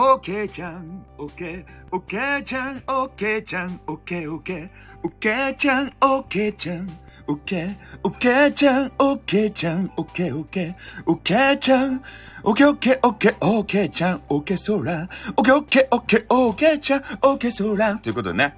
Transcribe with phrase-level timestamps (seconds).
[0.00, 4.70] オッケーちゃん、オッケー、オッケーちゃん、オッケーちゃん、オッケーオッケー、
[5.02, 6.88] オッケーちゃん、オッケーちゃん、
[7.26, 10.74] オッケー、オッケーちゃん、オッケーちゃん、オッケーオッケー、
[11.04, 12.00] オッケーちゃん、
[12.44, 17.96] オッケーオッケーオッケーオッケーちゃん、オッケーそら、オッケーオッケーオッケーオッケーちゃん、オッケーそら。
[17.96, 18.56] ということでね、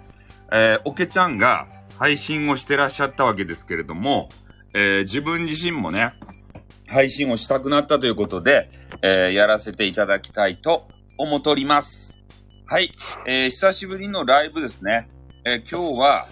[0.52, 4.28] えー、オケちゃんが配信をしてらっしゃったわけですけれども、
[4.74, 6.12] えー、自分自身もね、
[6.86, 8.68] 配信をしたくなったということで、
[9.00, 10.86] えー、やらせていただきたいと
[11.20, 12.14] 思っております。
[12.66, 12.92] はい。
[13.26, 15.06] えー、久しぶりのライブですね。
[15.44, 16.28] えー、今日は、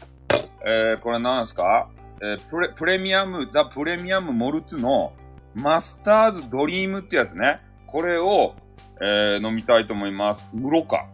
[0.65, 1.91] えー、これ何ですか？
[2.23, 5.13] えー、プレ、プレミアム、ザ・プレミアム・モルツの
[5.55, 7.59] マスターズ・ドリームってやつね。
[7.87, 8.55] これを、
[9.03, 10.47] えー、飲みたいと思います。
[10.55, 11.07] 無ろか。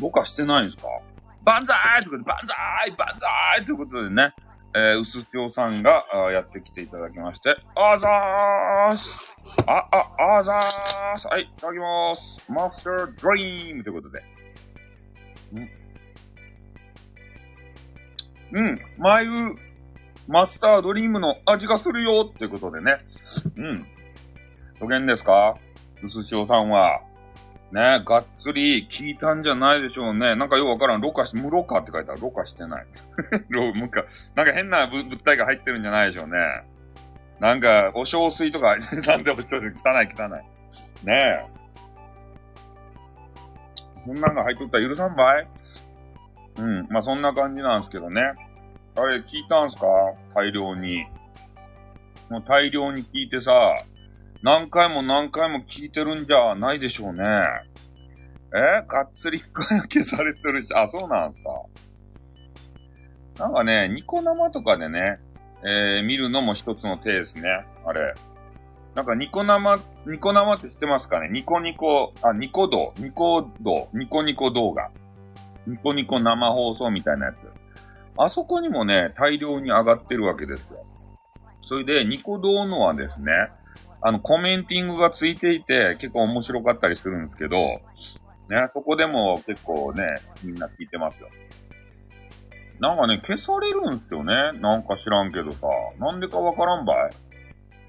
[0.00, 0.88] ろ過してないんですか？
[1.42, 4.32] バンザーイということで、バンザーイバンザーイということでね、
[4.74, 9.26] えー、うすしおさんがやってきていただきまして、あざーす
[9.66, 14.22] あ、あ、あざーすはい、いただきますマスタードリームということで。
[15.52, 15.70] うん。
[18.50, 19.30] うん、眉、
[20.26, 22.96] マスタードリームの味がするよってことでね。
[23.56, 23.86] うん。
[24.80, 25.56] どげんですか？
[26.02, 27.00] うすしおさんは。
[27.72, 30.34] ね、がっつり聞いたんじゃないでしょうね。
[30.36, 31.02] なんかよくわからん。
[31.02, 32.20] ろ過し、無ろ過って書いてある。
[32.22, 32.86] ろ過してない。
[33.50, 34.04] ろ、無か。
[34.34, 36.36] なんか変な物体が入ってるんじゃないでしょうね。
[37.40, 41.06] なんか、お小水とか、 なんでお小水、汚い汚い。
[41.06, 41.46] ねえ。
[44.06, 45.46] そんなんが入っとったら許さんばい
[46.58, 46.86] うん。
[46.88, 48.22] まあ、そんな感じなんですけどね。
[48.96, 49.86] あれ、聞いたんすか？
[50.34, 51.04] 大量に。
[52.30, 53.74] もう大量に聞いてさ、
[54.42, 57.24] 何回も何回も聞いてるんじゃないでしょうね。
[58.54, 58.86] え？
[58.88, 61.50] がっつり深焼きされてるし、あ、そうなんすか。
[63.44, 65.18] なんかね、ニコ生とかでね、
[65.64, 67.42] えー、見るのも一つの手ですね。
[67.84, 68.14] あれ。
[68.94, 71.28] なんかニコ生、ニコ生って知ってますかね？
[71.30, 74.90] ニコニコ、あ、ニコ動、ニコ動、ニコニコ動画。
[75.66, 77.38] ニコニコ生放送みたいなやつ。
[78.16, 80.84] あそこにもね、大量に上がってるわけですよ。
[81.68, 83.32] それで、ニコ動のはですね、
[84.00, 87.56] あの、コメンティングがついていて、結構面白かったりするんですけど、
[88.48, 90.06] ね、そこでも結構ね、
[90.42, 91.28] みんな聞いてますよ。
[92.80, 94.34] なんかね、消されるんすよね。
[94.60, 95.66] なんか知らんけどさ。
[95.98, 97.10] なんでかわからんばい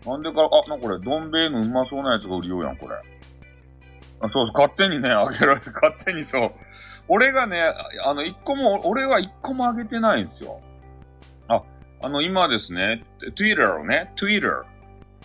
[0.06, 2.96] なんでか、あ、なこれ、どん兵衛のうまそうなやつが売りようやん、これ。
[4.22, 6.52] あそうそう、勝手にね、あげられて、 勝手にそう。
[7.08, 7.62] 俺がね、
[8.06, 10.60] あの、一個も、俺は一個もあげてないんですよ。
[11.48, 11.62] あ、
[12.02, 13.04] あの、今ですね、
[13.36, 14.64] Twitter をね、Twitter、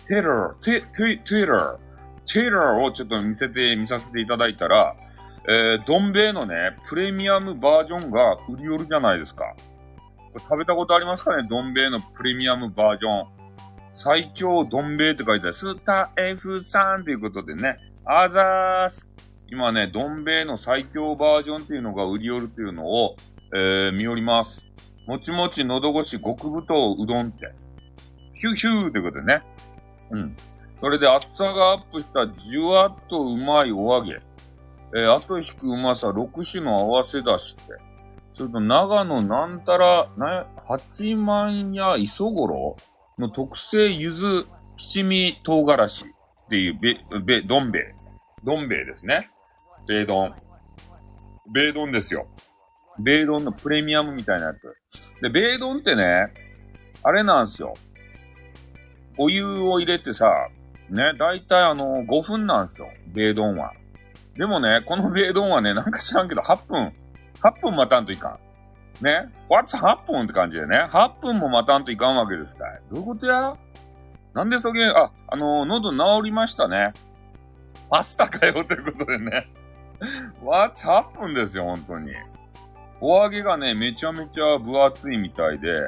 [0.07, 1.79] Twitter、Twitter、
[2.25, 4.95] Twitter をちょっと見せて、見させていただいたら、
[5.47, 9.55] えー、どん兵衛のね、プレミアムバージョンが売り寄るじゃないですか。
[10.33, 11.47] これ食べたことありますかね？
[11.47, 13.27] どん兵衛のプレミアムバージョン。
[13.93, 15.55] 最強どん兵衛って書いてある。
[15.55, 17.77] スタ F3 ということでね。
[18.05, 19.07] あざーす。
[19.47, 23.15] 今ね、どん兵衛の最強バージョンっていうのが売り寄るっていうのを、
[23.53, 25.07] えー、見寄ります。
[25.07, 27.53] もちもち喉越し極太うどんって。
[28.33, 29.43] ヒューヒューってことでね。
[30.09, 30.35] うん。
[30.81, 34.19] それで厚さがアップしたじゅわっとうまいお揚げ。
[34.93, 37.73] えー、後引くうまさ6種の合わせだしって。
[38.35, 42.75] それと長野なんたら、な、八幡屋磯五郎
[43.17, 44.45] の特製ゆず
[44.77, 46.07] 七味唐辛子っ
[46.49, 47.95] ていうべ、べ、どん兵衛。
[48.43, 49.29] どん兵衛ですね。
[49.87, 50.33] 米丼。
[51.53, 52.27] 米丼ですよ。
[52.99, 54.73] 米丼のプレミアムみたいなやつ。
[55.21, 56.33] で、米丼ってね、
[57.03, 57.73] あれなんですよ。
[59.17, 60.25] お湯を入れてさ、
[60.89, 62.89] ね、だいたいあの、5分なんですよ。
[63.13, 63.71] 米丼は。
[64.37, 66.93] でもね、この米丼はね、なんか知らんけど、8分、
[67.41, 68.39] 8分待たんといか
[69.01, 69.03] ん。
[69.03, 70.89] ね ?What's 8分って感じでね。
[70.91, 72.81] 8分も待たんといかんわけですたい。
[72.91, 73.55] どういうことや
[74.33, 76.93] なんでそげ、あ、あのー、喉治りましたね。
[77.89, 79.47] パスタかよということでね。
[80.43, 82.11] What's 8分ですよ、本当に。
[82.99, 85.81] お揚げがね、めちゃめちゃ分厚いみたいで、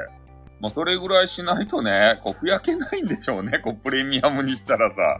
[0.59, 5.19] まあ、それぐらいしないとね、こう、ふやけないんでしょうね、こう、プレミアムにしたらさ。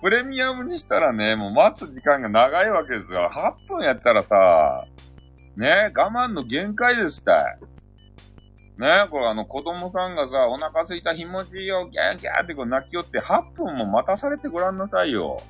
[0.00, 3.30] プレミアムにしたらね、もう待つ時間が長いわけですよ。
[3.32, 4.84] 8分やったらさ、
[5.56, 7.58] ね、我慢の限界ですたい。
[8.78, 15.42] ね、これあの子供さんがさ、お腹すいたひもちいいよ、ギャーギャーってこう泣きよって8分も待たされてごらんなさいよ。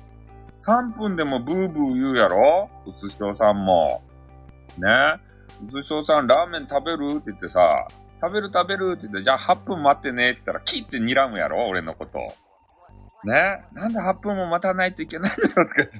[0.59, 2.69] 3分でもブーブー言うやろ？
[2.87, 4.01] うつしょうさんも。
[4.79, 4.87] ね。
[5.63, 7.17] うつしょうさんラーメン食べる？
[7.17, 7.87] って言ってさ、
[8.19, 8.93] 食べる食べる？
[8.93, 11.67] って言って、じゃあ8分待ってねって言ったら、キーって睨むやろ？
[11.67, 12.19] 俺のこと。
[13.23, 15.97] ねなんで8分も待たないといけないんだよとか言って。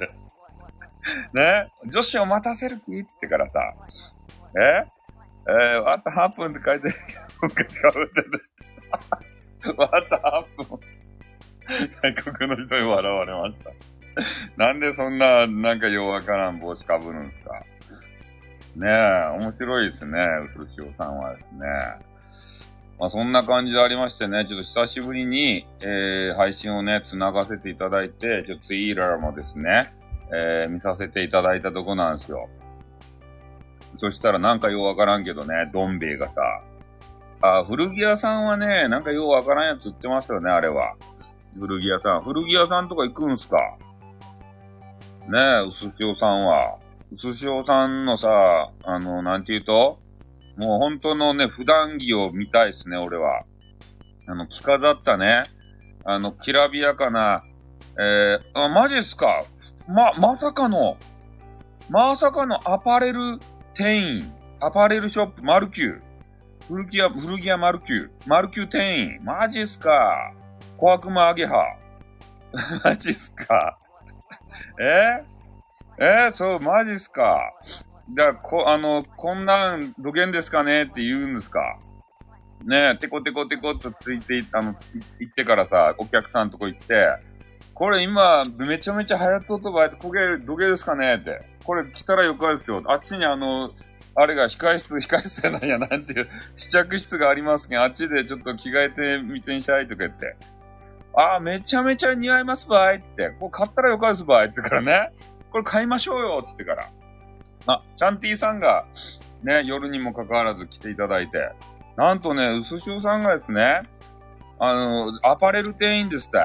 [1.33, 3.59] ね女子を待たせる気って言ってからさ、
[4.55, 4.85] え？
[5.47, 8.29] えー、あと8分って書いてるけど、かぶってて。
[8.91, 8.97] あ
[9.67, 10.15] と
[10.61, 10.79] 8分。
[12.01, 13.71] 外国の人に笑われました。
[14.57, 17.53] なんでそんな、なんかようわからん帽子かぶるんですか
[18.75, 20.19] ねえ、面白いですね、
[20.59, 21.59] うつしおさんはですね。
[22.99, 29.93] まあそんな感じでありましてね、ちょっと久しぶりに、えー、配信をね、繋がせていただいて、ちょっとツイーラーもですね、
[30.33, 32.49] えー、見させていただいたとこなんですよ。
[33.99, 36.33] そしたらなんかようわからんけどね、どん兵衛がさ、
[37.41, 40.93] あ、古着屋さんはね、なんかようわからんやつ売ってますよね、あれは。
[41.57, 42.21] 古着屋さん。
[42.21, 43.57] 古着屋さんとか行くんすか？
[45.29, 46.77] ねえ、うすしおさんは。
[47.13, 49.99] うすしおさんのさ、あの、なんて言うと？
[50.59, 53.43] もう本当のね、普段着を見たいっすね、俺は。
[54.27, 55.43] あの、着飾ったね、
[56.03, 57.41] あの、きらびやかな、
[57.97, 59.41] えー、あ、マジっすか？
[59.87, 60.97] ま、まさかの、
[61.89, 63.19] まさかのアパレル
[63.73, 66.01] 店員、アパレルショップ、マルキュー。
[66.67, 68.09] 古着屋、古着屋マルキュー。
[68.27, 69.23] マルキュー店員。
[69.23, 70.33] マジっすか？
[70.77, 71.77] 小悪魔アゲハ。
[72.83, 73.79] マジっすか？
[74.79, 75.23] え？
[75.99, 76.27] え？
[76.27, 77.39] ー、そう、マジっすか？
[78.15, 81.77] だこ、あの、こんなんどげんですかねって言うんですか？
[82.65, 84.75] ねえ、テコテコテコっとついて、あの、
[85.19, 87.07] 行ってからさ、お客さんとこ行って、
[87.73, 91.41] これ今、めちゃめちゃ流行っとっとばい、焦げ、どげですかねって。
[91.63, 92.83] これ来たらよかですよ。
[92.87, 93.71] あっちにあの、
[94.15, 96.27] あれが控室、控室やなんや、なんていう、
[96.57, 100.35] 試着室がありますけど、あっちでちょっと着替えてみてんしゃいとか言って。
[101.15, 103.29] ああ、めちゃめちゃ似合いますばいって。
[103.39, 105.11] これ買ったらよかですばいってからね。
[105.51, 106.89] これ買いましょうよって言ってから。
[107.67, 108.85] あ、チャンティさんが、
[109.43, 111.51] ね、夜にもかかわらず来ていただいて、
[111.95, 113.81] なんとね、うすしおさんがですね、
[114.59, 116.39] あの、アパレル店員ですって。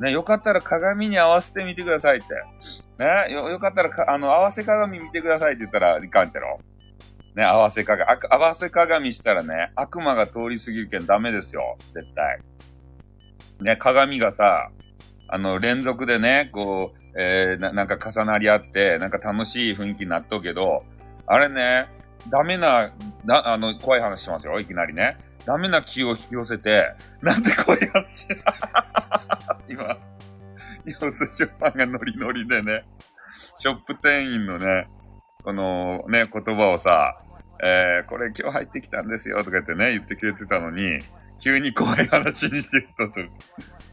[0.00, 2.26] ね、よかったら鏡に合わせてみてくださいって。
[2.98, 6.58] ね、よ、よかったら、あの、合わせ鏡見てくださいって言ったらいかんてろ。
[7.34, 11.76] ね、合わせ鏡、合わせ鏡したらね、悪魔が通り過ぎるけんダメですよ。
[11.94, 12.40] 絶対。
[13.60, 14.70] ね、鏡がさ、
[15.28, 20.84] あの、連続でね、こう、えー、な、なんか重なり合って、なんか楽しい雰囲気になっとうけど、
[21.26, 21.88] あれね、
[22.30, 22.94] ダメな、
[23.24, 25.18] な、あの、怖い話しますよ、いきなりね。
[25.44, 26.92] ダメな気を引き寄せて、
[27.22, 28.26] なんで怖い話
[29.68, 29.98] 今、
[30.84, 32.84] 今、寿司パンがノリノリでね、
[33.58, 34.88] ショップ店員のね、
[35.44, 37.18] このね、言葉をさ、
[37.62, 40.98] えー、これ今日入ってきたんですよとか言ってね、言ってくれてたのに、
[41.40, 43.14] 急に怖い話にしてたと。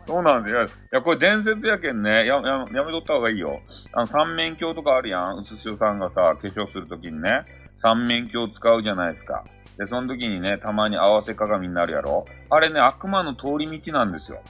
[0.08, 0.66] そうなんだよ。
[0.66, 2.26] いや、これ伝説やけんね。
[2.26, 3.62] や、や、やめとった方がいいよ。
[3.92, 5.38] あの、三面鏡とかあるやん。
[5.38, 7.44] うつしおさんがさ、化粧するときにね、
[7.78, 9.44] 三面鏡使うじゃないですか。
[9.78, 12.26] で、その時にね、たまに合わせ鏡になるやろ。
[12.50, 14.42] あれね、悪魔の通り道なんですよ。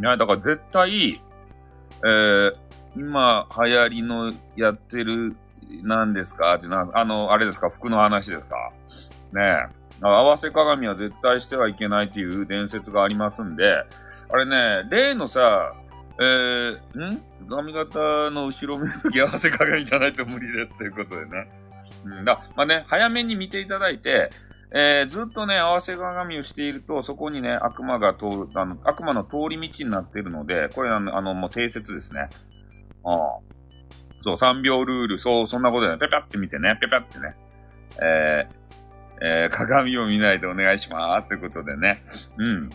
[0.00, 1.20] いや、だから絶対、
[2.02, 2.54] えー、
[2.96, 5.36] 今流行りのやってる、
[5.82, 6.54] 何ですか？
[6.54, 7.68] ってな、あの、あれですか？
[7.68, 8.56] 服の話ですか？
[9.32, 9.80] ねえ。
[10.02, 13.84] 合わせ鏡は絶対してはいけないっていう伝説がありますんで、
[14.32, 15.74] あれね、例のさ、
[16.18, 17.22] えー、ん？
[17.48, 17.98] 髪型
[18.30, 21.50] の後ろ見るとき合わせ鏡じゃないと無理ですということでね。
[22.04, 24.30] うんだ、まあね、早めに見ていただいて、
[24.72, 32.28] えー、ずっとね、合わせ鏡をしていると、そこにね、悪魔が通る、あの、悪魔の通り道になっているので、これあの、あの、もう定説ですね。
[33.04, 33.38] ああ。
[34.22, 37.34] そう、3秒ルール、そう、そんなことでね、ペペって見てね、ペペってね、
[38.00, 38.60] えー、
[39.22, 41.28] えー、鏡を見ないでお願いします。
[41.28, 42.02] ということでね。
[42.38, 42.70] うん。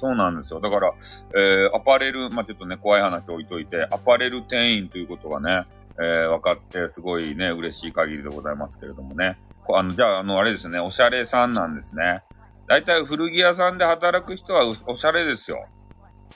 [0.00, 0.60] そうなんですよ。
[0.60, 0.92] だから、
[1.34, 5.66] えー、アパレル、まあ、ちょっとね、怖い話置いといて、アパレル店員ということがね、
[5.98, 9.38] えー、分かって、すごいね、嬉しい限りでございますけれどもね。
[9.68, 12.22] あの、じゃあ、あの、あれですね、おしゃれさんなんですね。
[12.66, 15.66] だいたい古着屋さんで働く人はおしゃれですよ。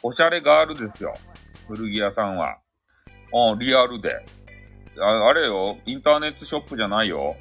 [0.02, 1.14] おしゃれガールですよ。
[1.68, 2.58] 古着屋さんは。
[3.32, 4.10] うん、リアルで。
[5.00, 7.36] ああれよ、インターネットショップじゃないよ。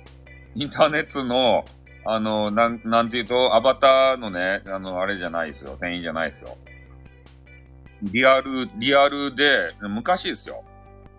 [0.56, 1.66] インターネットの、
[2.06, 5.78] あの、なん、なんていうと、アバターのね、あの、あれじゃないですよ。
[5.80, 6.58] 店員じゃないですよ。
[8.04, 10.64] リアル、リアルで、昔ですよ。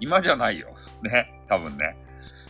[0.01, 0.69] 今じゃないよ。
[1.03, 1.41] ね。
[1.49, 1.97] 多分ね。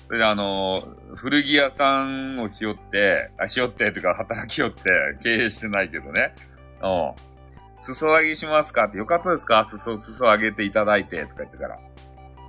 [0.06, 0.82] それであの、
[1.14, 4.82] 古着屋さんをしよって、あ、しよってとか働きよって
[5.22, 6.34] 経営してないけどね。
[6.82, 7.12] うん。
[7.80, 9.68] 裾上げしますかってよかったですか？
[9.70, 11.78] 裾、裾上げていただいてとか言ってから。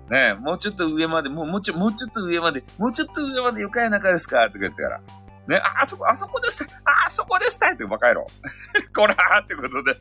[0.09, 4.45] ね、もうちょっと上まで、もう、もうちょ、もうちょっと上まで、もうちょっと上までよかやなかですか？
[4.47, 5.01] とか言ってから。
[5.47, 8.27] ね、あ、あそこ、あそこですあ、あそこですってバカ野郎。
[8.95, 9.95] こらーってことで。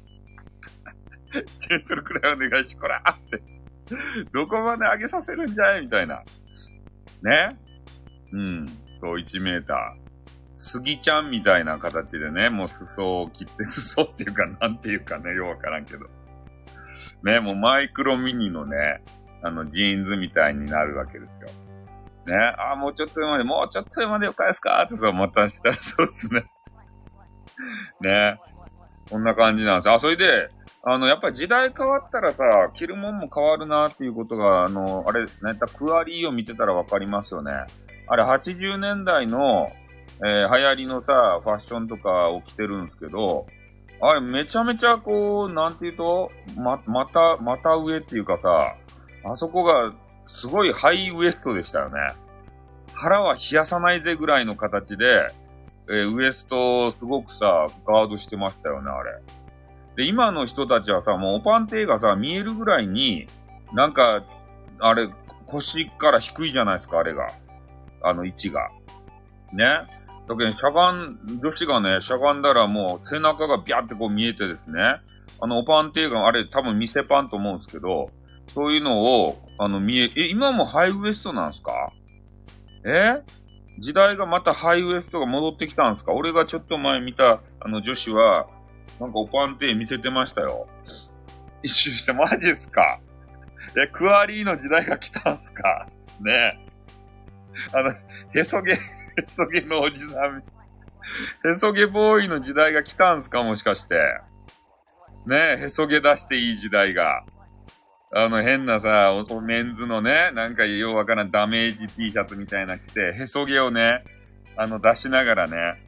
[1.60, 3.42] ジェントルくらいお願いし、こらーって。
[4.32, 6.22] どこまで上げさせるんじゃいみたいな。
[7.22, 7.56] ね。
[8.32, 8.66] うん。
[9.00, 10.04] そう、1メーター。
[10.56, 16.06] スギちゃんみたいな形でね、もう裾を切って、 裾っていうか、なんていうかね、ようわからんけど。
[17.22, 19.02] ね、もうマイクロミニのね、
[19.42, 21.48] あの、ジーンズみたいになるわけですよ。
[22.26, 24.82] ね、あ、もうちょっと上まで、もうちょっと上までよかですか？
[24.82, 26.44] ってさ、またしたら そうですね。
[28.00, 28.40] ね。
[29.10, 29.92] こんな感じなんです。
[29.94, 30.48] あ、それで、
[30.82, 32.42] あの、やっぱり時代変わったらさ、
[32.74, 35.66] 着るもんも変わるなっていうことが、あの、あれ、なんた？
[35.66, 37.52] クアリーを見てたらわかりますよね。
[38.08, 39.68] あれ、80年代の、
[40.24, 43.46] えー、流行りのさ、ファッションとかを着てるんですけど、
[44.00, 48.74] あれ、めちゃめちゃこう、なんていうと、ま、また、また上っていうかさ、
[49.24, 49.92] あそこが、
[50.26, 52.00] すごいハイウエストでしたよね。
[52.92, 55.26] 腹は冷やさないぜぐらいの形で、
[55.88, 59.20] えー、ウエストをすごくさ、ガードしてましたよね、あれ。
[59.96, 63.26] で、今の人たちはさ、もうおパンテーがさ、見えるぐらいに、
[63.72, 64.24] なんか、
[64.80, 65.08] あれ、
[65.46, 67.28] 腰から低いじゃないですか、あれが。
[68.02, 68.70] あの位置が。
[69.52, 69.64] ね。
[70.26, 74.80] だけど、しゃがん、女子がね、しゃがんだらもう背中がビャってこう見えてですね。
[75.40, 78.08] あの、おパンテーが、あれ多分店パンと思うんですけど、
[78.54, 81.92] そういうのを、あの、見え、え、今もハイウエストなんすか？
[82.84, 83.22] え？
[83.78, 86.12] 時代がまたハイウエストが戻ってきたんすか？
[86.12, 88.46] 俺がちょっと前見た、あの女子は、
[89.00, 90.68] なんかおパンテー見せてましたよ。
[91.62, 93.00] 一周してマジっすか？
[93.76, 95.88] え、クアリーの時代が来たんすか？
[96.20, 97.76] ねえ。
[97.76, 97.94] あの、
[98.34, 98.78] へそげ、へ
[99.36, 103.42] そげのおじさん、へそげボーイの時代が来たんすか？
[103.42, 103.94] もしかして。
[105.26, 107.24] ねえ、へそげ出していい時代が。
[108.16, 114.04] あの変なさ、メンズのね、なんかようわからんダメージ T シャツみたいな着て、へそ毛をね、
[114.56, 115.82] あの出しながらね、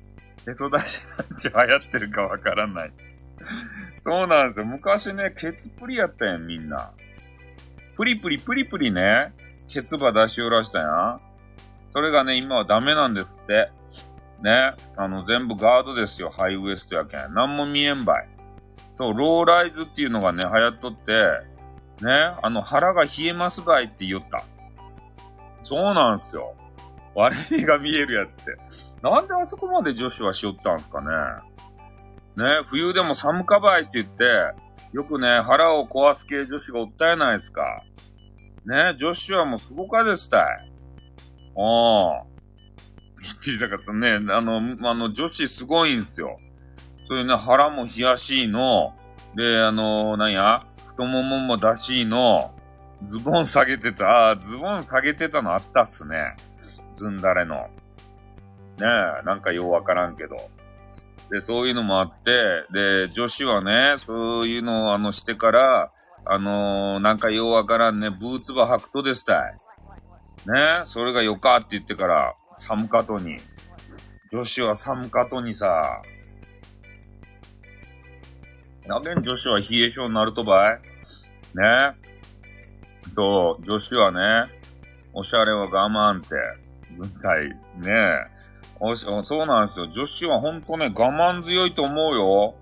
[0.48, 2.92] へそ出しなんて流行ってるかわからない。
[4.04, 4.66] そうなんですよ。
[4.66, 6.90] 昔ね、ケツプリやったやん、みんな。
[7.96, 9.32] プリプリプリプリね、
[9.68, 11.20] ケツバ出しおらしたやん。
[11.92, 13.70] それがね、今はダメなんですって。
[14.42, 14.74] ね。
[14.96, 17.34] あの、全部ガードですよ、ハイウエストやけん。
[17.34, 18.28] なんも見えんばい。
[18.98, 21.55] そう、ローライズっていうのがね、流行っとって、
[22.02, 24.44] ね、あの、腹が冷えますばいって言った。
[25.62, 26.54] そうなんすよ。
[27.14, 28.56] 割りが見えるやつって。
[29.02, 31.06] なんであそこまで女子はしよったんすかね。
[32.36, 34.24] ね、冬でも寒かばいって言って、
[34.92, 37.82] よくね、腹を壊す系女子がおったやないですか。
[38.66, 40.72] ね、女子はもうすごかですたい。
[41.54, 42.22] おー。
[43.22, 44.12] びっくりしたかったね。
[44.32, 44.56] あの、
[44.88, 46.36] あの、女子すごいんすよ。
[47.08, 48.94] そういうね、腹も冷やしいの。
[49.34, 50.65] で、あの、なんや、
[50.96, 52.54] 太ももも出しいの。
[53.04, 54.06] ズボン下げてた。
[54.06, 56.34] ああズボン下げてたのあったっすね。
[56.96, 57.56] ずんだれの。
[57.56, 57.68] ね
[58.80, 60.36] え、なんかようわからんけど。
[61.30, 65.92] で、そういうのもあって、で、女子はね、そういうのをあのしてから、
[66.24, 69.56] あのー、なんかようわからんね、ブーツば履くとですたい。
[70.46, 73.36] ね、それがよかって言ってから、寒かとに。
[74.32, 76.02] 女子は寒かとにさ、
[78.86, 80.80] なべん女子は冷え性になるとばい？
[81.54, 81.94] ね。
[83.14, 84.52] と、女子はね、
[85.12, 86.34] おしゃれは我慢って、
[86.98, 87.54] 軍隊、ね
[88.78, 89.86] おし、そうなんですよ。
[89.86, 92.54] 女子はほんとね、我慢強いと思うよ。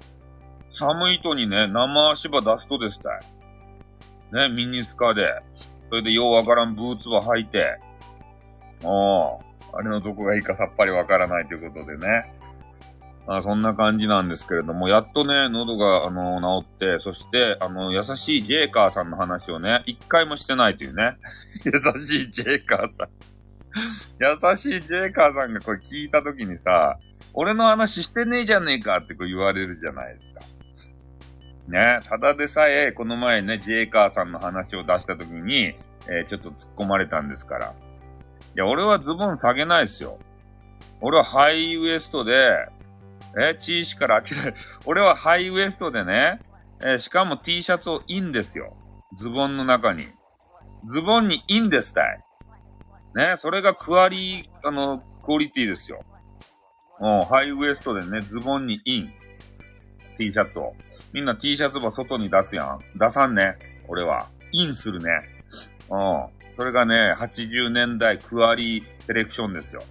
[0.71, 3.21] 寒いとにね、生足場出すとですたい。
[4.49, 5.29] ね、ミニスカで。
[5.89, 7.79] それでようわからんブーツは履いて。
[8.85, 9.41] お
[9.73, 12.34] あれのどこがいいかさっぱりわからないということでね。
[13.27, 21.17] あそんな感じなんですけれども、やっとね、喉が、あの、治って、そして、あの、優しいジェイカーさんの話をね、一回もしてないというね。
[21.65, 23.09] 優しいジェイカーさん。
[24.21, 26.99] 優しいジェイカーさんがこれ聞いたときにさ、
[27.33, 30.41] 俺の話してねえじゃねえかってこう言われるじゃないですか。
[31.69, 35.75] ね、ただでさえ、この前ね、ジェイカーさんの話を出したときに、
[36.09, 37.67] えー、ちょっと突っ込まれたんですから。
[37.69, 37.71] い
[38.55, 40.19] や、俺はズボン下げないですよ。
[41.01, 42.55] 俺はハイウエストで、
[43.39, 44.55] え、チーシから開けない。
[44.87, 46.41] 俺はハイウエストでね、
[46.85, 48.77] えしかも T シャツをインですよ。
[49.17, 50.07] ズボンの中に。
[50.91, 52.21] ズボンにインですたい。
[53.15, 56.01] ね、それがクアリー、あの、クオリティですよ。
[57.01, 59.13] うん、ハイウエストでね、ズボンにイン。
[60.17, 60.75] T シャツを。
[61.13, 62.81] みんな T シャツば外に出すやん。
[62.97, 63.57] 出さんね。
[63.89, 64.29] 俺は。
[64.53, 65.11] インするね。
[65.91, 66.45] うん。
[66.57, 69.83] それがね、80年代クアリーセレクションですよ。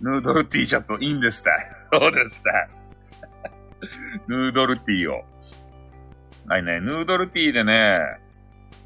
[0.00, 1.75] ヌードル T シャツインですたい。
[1.92, 2.68] そうですたい。
[4.28, 5.24] ヌードルティーを。
[6.48, 7.96] はいね、ヌードルティーでね、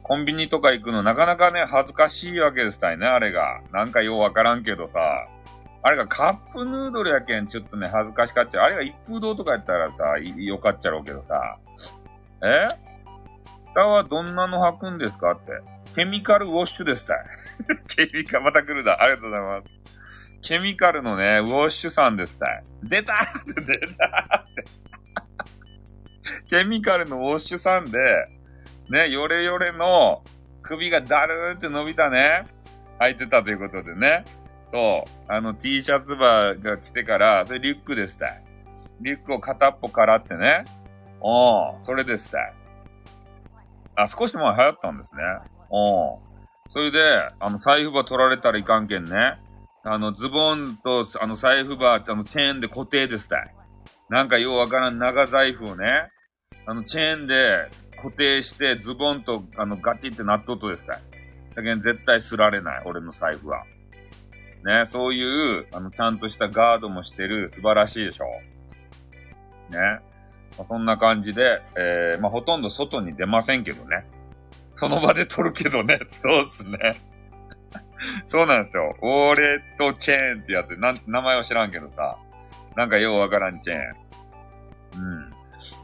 [0.03, 3.61] コンビニとか行くのなかなかね、恥ずかしいわけですたいね、あれが。
[3.73, 5.29] なんかようわからんけどさ。
[5.83, 8.65] あれがカップヌードルやけん、ちょっとね、恥ずかしかっちゃう。
[8.65, 11.59] あれが一風堂とかやったらさ、よかっちゃろうけどさ。
[12.43, 12.67] え？
[13.75, 15.53] 下はどんなの履くんですかって。
[15.95, 17.19] ケミカルウォッシュですたい。
[17.89, 19.01] ケミカ、また来るだ。
[19.01, 19.81] ありがとうございます。
[20.43, 22.65] ケミカルのね、ウォッシュさんですたい。
[22.83, 23.65] 出たって出
[23.97, 24.65] たって。
[26.49, 27.99] ケミカルのウォッシュさんで、
[28.89, 30.23] ね、ヨレヨレの
[30.63, 32.47] 首がだるーって伸びたね、
[33.01, 34.25] 履いてたということでね。
[34.73, 35.33] そう。
[35.33, 38.43] あの T シャツバーが来てから、それリュックですたい。
[39.01, 40.65] リュックを片っぽからってね。
[41.23, 42.41] ああ、それですね。
[43.97, 45.23] あ、少し前流行ったんですね。
[45.71, 46.73] うん。
[46.73, 47.01] それで、
[47.41, 49.39] あの、財布ば取られたらいかんけんね。
[49.83, 53.55] あの、ズボンと、あの、財布ば、あの、チェーンで固定ですたい。
[54.09, 56.11] なんかようわからん長財布をね、
[56.67, 61.01] あの、チェーンで固定して、ズボンと、あの、ガチってなっとっとですたい。
[61.55, 63.65] だけど絶対すられない、俺の財布は。
[64.65, 68.25] ね、そういう、あの、ちゃんとしたガードもしてる、素晴らしいでしょ。
[69.71, 69.79] ね。
[70.59, 74.05] まあ、そんな感じで、えー、まあ、ほとんど外に出ませんけどね。
[74.77, 75.99] その場で撮るけどね。
[76.09, 77.10] そうっすね。
[78.29, 78.95] そうなんですよ。
[79.03, 82.17] ウォーレットチェーンってやつ、なん、名前は知らんけどさ。
[82.77, 85.03] なんかようわからんチェーン。
[85.03, 85.31] うん。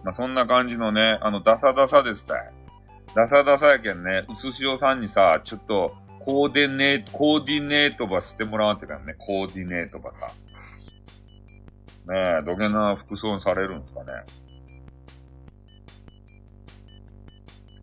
[0.04, 2.52] まあ、そんな感じのね、あの、ダサダサですたい。
[3.14, 10.26] ダサダサやけんね、うつしおさんにさ、ちょっと、コーディネート、コーディネートばしてもらわんってからね、コーディネートばさ。
[12.12, 14.12] ねえ、どげな服装されるんですかね。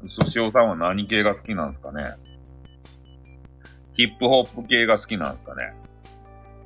[0.04, 2.04] うすしおさんは何系が好きなんですかね。
[3.94, 5.74] ヒップホップ系が好きなんですかね。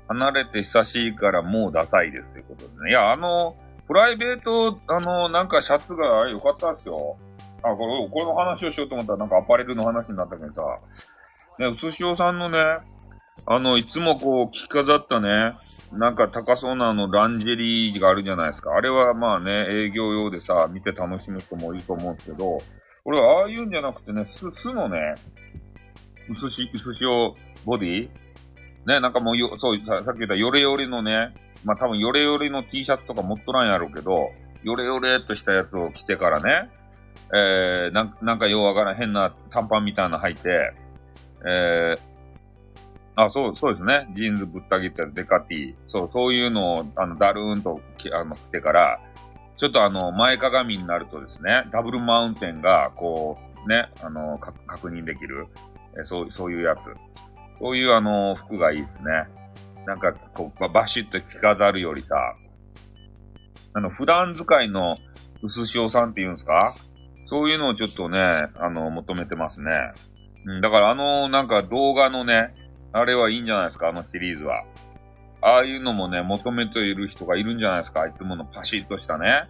[0.07, 2.91] 離れて久しいからもうダサいですということでね。
[2.91, 3.55] いや、あの、
[3.87, 7.17] プライベート、あの、なんかシャツが良かったですよ。
[7.63, 10.61] あ、これ、これの話をしようと思ったらなんかアパレルの話になったけどさ。
[11.59, 12.59] ね、うすしおさんのね、
[13.45, 15.53] あの、いつもこう、着飾ったね、
[15.91, 18.71] なんか高そうなあの、ランジェリーがあるじゃないですか。
[18.71, 22.57] あれはまあね、営業用でさ、見て楽しむ人もいると思うんですけど、
[23.05, 25.15] 俺はああいうんじゃなくてね、す、すのね、
[26.29, 28.09] うすし、うすしおボディ？
[28.85, 31.33] ね、なんかもうよ、そう、ささっき言ったヨレヨレのね、
[31.65, 34.29] まあ多分ヨレヨレの T シャツとか持っとらんやろうけど、
[34.63, 36.69] ヨレヨレっとしたやつを着てからね、
[37.33, 40.73] えー、なんなんかようわからん変な短パンみたいなの履いて、
[41.45, 41.99] えー、
[43.15, 44.07] あ、そう、そうですね。
[44.15, 45.75] ジーンズぶった切ったデカティ。
[45.87, 47.81] そう、そういうのを、あの、だるーんと、
[48.13, 48.99] あの、着てから、
[49.57, 55.47] ちょっとあの、前かがみになるとですね、ダブルマウンテンが、こう、ね、あの、確認できる。
[56.05, 56.79] そう、そういうやつ。
[57.59, 59.27] そういうあの、服がいいですね。
[59.85, 62.35] なんか、こう、バシッと着飾るよりさ、
[63.73, 64.97] あの、普段使いの
[65.41, 66.73] 薄塩さんって言うんですか？
[67.27, 68.19] そういうのをちょっとね、
[68.55, 69.71] あの、求めてますね。
[70.45, 72.55] うん、だからあの、なんか動画のね、
[72.93, 74.63] あれはいいんじゃないですか、あのシリーズは。
[75.41, 79.43] ああいうのもね、求めている人がいるんじゃないですか、いつものパシッとしたね。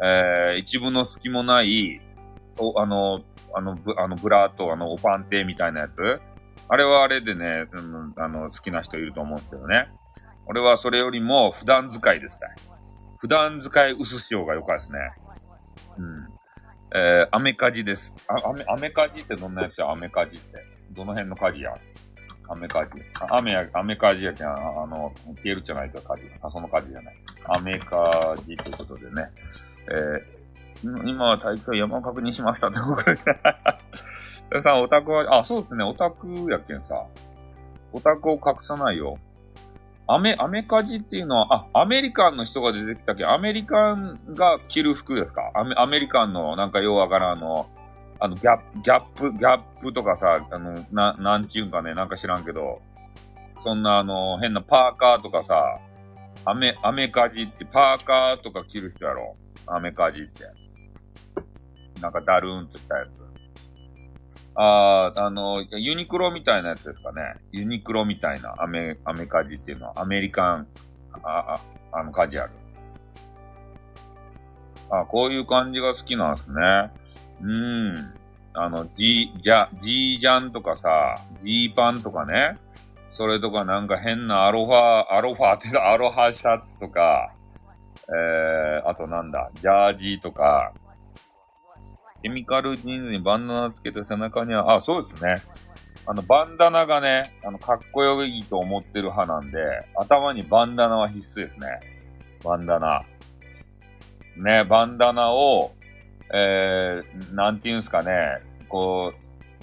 [0.00, 2.00] えー、一部の隙もない、
[2.58, 3.22] お、あの、
[3.54, 6.20] あの、ブあのブラとあの、おパンテみたいなやつ？
[6.68, 9.88] あれはあれでね、うん、あの、好きな人いると思うんですけどね。
[10.46, 12.40] 俺はそれよりも普段使いですね。
[13.18, 14.98] 普段使い薄塩がよかですね。
[15.98, 16.16] うん。
[16.94, 18.14] えー、アメカジです。
[18.28, 19.90] あ、アメ、アメカジってどんなやつや？
[19.90, 20.52] アメカジって。
[20.92, 21.74] どの辺のカジや？
[22.48, 22.92] アメカジ。
[23.30, 24.54] 雨や、アメカジやけん、あ
[24.86, 26.22] の、消えるじゃないとカジ。
[26.40, 27.14] あ、そのカジじゃない。
[27.54, 29.28] アメカジということでね。
[29.90, 30.37] えー、
[30.82, 34.62] 今は大会山を確認しましたってことで。
[34.62, 37.04] さん、オタクは、あ、そうですね、オタクやけんさ。
[37.92, 39.16] オタクを隠さないよ。
[40.06, 45.50] アメ、アメカジっていうのは、あ、アメリカンの人が出てきたけん、アメリカンが着る服ですか？
[45.54, 47.68] アメアメリカンの、なんかようわからんの、
[48.20, 52.80] あの、ギャップ、ギャップ、ギャップとかさ、あの、な、なんちゅうんかね、なんか知らんけど、
[53.64, 55.78] そんなあの、変なパーカーとかさ、
[56.46, 59.36] アメ、アメカジって、パーカーとか着る人やろ
[59.66, 60.46] アメカジって。
[62.00, 63.28] なんかダルーンとしたやつ。
[64.54, 67.36] ああ、あの、ユニクロみたいなやつですかね。
[67.52, 70.66] ユニクロみたいなアメ、アメカジっていうのは、アメリカン、
[71.22, 71.60] あ、
[71.92, 72.52] あ、あの、カジュアル。
[74.90, 76.90] あこういう感じが好きなんですね。
[77.42, 78.14] うん。
[78.54, 82.58] あの、ジー、ジャ、ジージャンとかさ、ジーパンとかね。
[83.12, 87.32] それとかなんか変なアロファ、アロファってアロハシャツとか、
[88.08, 90.72] えー、あとなんだ、ジャージーとか、
[92.22, 95.36] ケミカルジーンズにバンダナつけて背中には、あ、そうですね。
[96.06, 99.58] あの、バンダナがね、あの、かっこよいと思ってる派なんで、
[99.94, 101.80] 頭にバンダナは必須ですね。
[102.42, 103.02] バンダナ。
[104.36, 105.72] ね、バンダナを、
[106.32, 109.12] えー、なんて言うんすかね、こ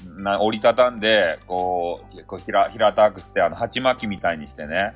[0.08, 4.94] う、な、折りたたんで、こう、こう平、平たくして、あの、鉢巻きみたいにしてね。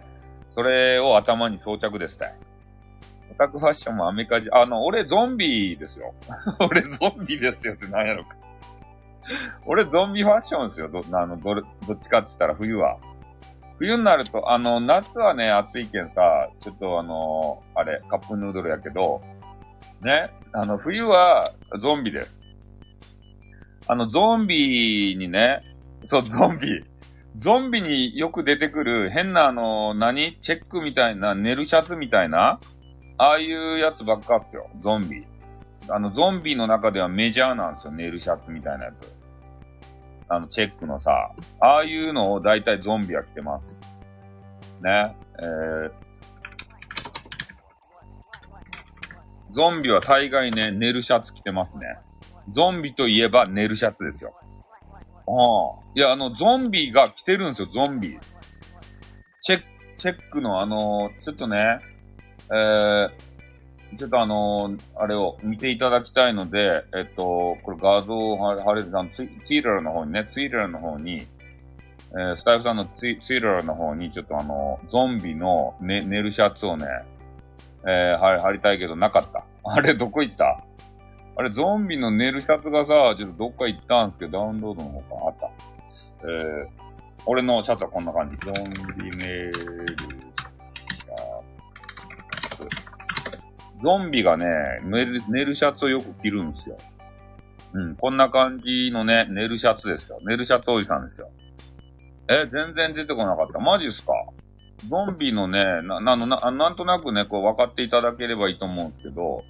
[0.51, 2.35] それを頭に装着ですね。
[2.43, 2.48] オ
[3.39, 6.13] タクファッションもアメカ人、あの、俺ゾンビですよ。
[6.59, 8.35] 俺ゾンビですよって何やろか。
[9.65, 10.89] 俺ゾンビファッションですよ。
[10.89, 11.61] ど、あの、ど、ど
[11.93, 12.97] っちかって言ったら冬は。
[13.77, 19.21] 冬になると、あの、夏はね、暑いけんさ、ちょっとあの、あれ、カップヌードルやけど、
[20.01, 20.31] ね。
[20.51, 21.49] あの、冬は
[21.81, 22.35] ゾンビです。
[23.87, 25.61] あの、ゾンビにね、
[26.07, 26.83] そう、ゾンビ。
[27.37, 30.37] ゾンビによく出てくる変なあの、何？
[30.41, 32.59] チェックみたいな、寝るシャツみたいな
[33.19, 34.69] ああいうやつばっかっすよ。
[34.81, 35.25] ゾンビ。
[35.89, 39.11] あの、ゾンビの中ではメジャーなんですよ、ネイルシャツみたいなやつ。
[40.29, 43.77] あの、チェックのさ、ああいうのを大体ゾンビは着てます。
[44.81, 45.15] ね。
[45.37, 45.91] えー、
[49.53, 51.97] ゾンビは大概ね、ネルシャツ着てますね。
[52.53, 54.33] ゾンビといえばネルシャツですよ。
[55.27, 55.91] ああ。
[55.93, 58.17] いや、あの、ゾンビが着てるんですよ、ゾンビ。
[59.41, 59.65] チェック、
[59.97, 61.79] チェックのあの、ちょっとね、
[62.51, 71.27] えー、ちょっとあのあれを見ていただきたいので、えっと、これ画像を貼れる、あのツイツイーラーの方にね、ツイーラーの方に、
[72.11, 76.85] えー、スタイフさんのツイツイーラーの方に、ちょっとあの、ゾンビのね、寝るシャツをね、
[77.87, 79.45] えー、貼りたいけどなかった。
[79.63, 80.63] あれ、どこ行った？
[81.35, 86.27] あれ、ゾンビの寝るシャツがさ、ちょっとどっか行ったんすけど、ダウンロードの方かあった。
[86.27, 86.67] えー、
[87.25, 88.37] 俺のシャツはこんな感じ。
[88.37, 88.53] ゾン
[89.09, 89.88] ビ寝る
[93.81, 94.45] ゾンビがね、
[94.83, 96.77] 寝る、寝るシャツをよく着るんですよ。
[97.73, 100.19] うん、こんな感じのね、寝るシャツですよ。
[100.25, 101.29] 寝るシャツおじさんですよ。
[102.27, 103.59] え、全然出てこなかった。
[103.59, 104.13] マジっすか？
[104.87, 109.43] ゾンビのね、な、なの、な、なんとなくね、こう分かっていただければいいと思うんですけど、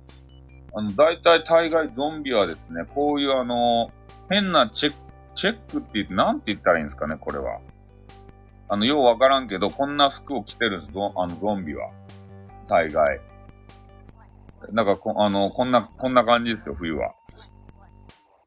[0.73, 3.91] あの、大体大概ゾンビはですね、こういうあの、
[4.29, 4.97] 変なチェック、
[5.35, 7.59] チェックって言って、なんて言ったらいいんですかね、これは。
[8.67, 11.89] あの、ようわからんけど、こんな服を着てるんです、ゾあの、ゾンビは。
[12.67, 13.19] 大概。
[14.71, 17.13] なんかこ、あの、こんな、こんな感じですよ、冬は。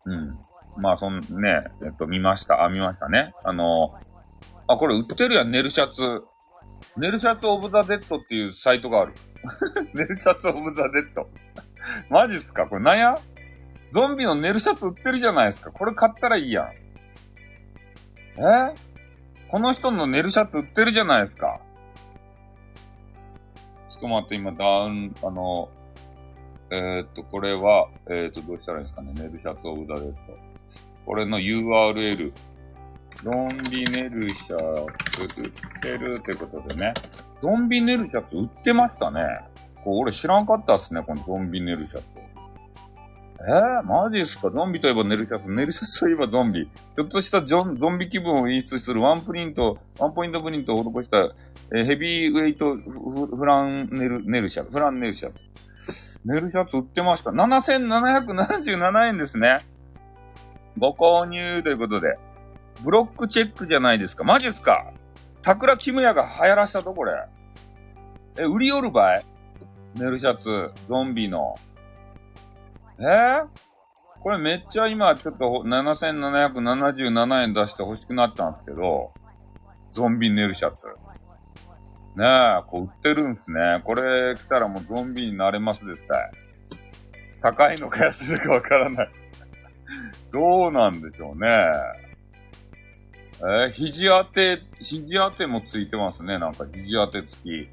[0.06, 0.38] うん。
[0.76, 2.64] まあ、そん、ね、えっと、見ました。
[2.64, 3.34] あ、見ましたね。
[3.44, 3.94] あの、
[4.66, 6.24] あ、これ売ってるやん、ネルシャツ。
[6.96, 9.14] ネルシャツ of the Dead っていうサイトがある。
[9.94, 11.28] ネルシャツ of the Dead。
[12.10, 12.66] マジっすか？
[12.66, 13.16] これなんや？
[13.90, 15.70] ゾンビの寝るシャツ売ってるじゃないですか。
[15.70, 16.66] これ買ったらいいやん。
[18.40, 18.74] え？
[19.48, 21.60] この人の寝るシャツ売ってるじゃないですか。
[23.90, 25.68] ちょっと待って、今、ダウン、あの、
[26.74, 29.12] えー、っと、これは、えー、っと、どうしたらいいんですかね。
[29.14, 30.16] 寝るシャツオブザ・デッド。
[31.04, 32.32] これの URL。
[33.22, 34.56] ゾンビ寝るシャ
[35.10, 35.48] ツ売っ
[35.82, 36.94] てるってことでね。
[37.42, 39.22] ゾンビネルシャツ売ってましたね。
[39.84, 42.04] これ俺知らんかったっすね、このゾンビネルシャツ。
[43.44, 44.50] えー、マジっすか？
[44.50, 46.68] ゾンビといえばネルシャツ、ネルシャツといえばゾンビ。
[46.96, 51.18] ちょっとしたゾンゾンビ気分を演出するワンプリント、ワンポイントプリントを施した、
[51.76, 55.42] えー、ヘビーウェイトフフランネル、ネルシャツ、フランネルシャツ。
[56.24, 57.30] ネルシャツ売ってました。
[57.30, 59.58] 7777円ですね。
[60.78, 62.16] ご購入ということで。
[62.82, 64.24] ブロックチェックじゃないですか？
[64.24, 64.92] マジっすか？
[65.42, 67.12] 桜キムヤが流行らしたとこれ。
[68.38, 69.22] え、売り寄るばい？
[69.96, 71.54] ネルシャツ、ゾンビの。
[72.98, 73.02] え？
[73.04, 73.46] ー、
[74.20, 79.12] これめっちゃ今ちょっと7777円出して欲しくなったんですけど、
[79.92, 80.86] ゾンビネルシャツ。
[82.16, 83.82] ねえ、こう売ってるんすね。
[83.84, 86.30] これ来たらもうゾンビになれますですたい。
[87.40, 89.10] 高いのか安いのかわからない
[90.32, 91.48] どうなんでしょうね。
[93.38, 96.38] えー、肘当て、肘当てもついてますね。
[96.38, 97.68] なんか肘当て付き。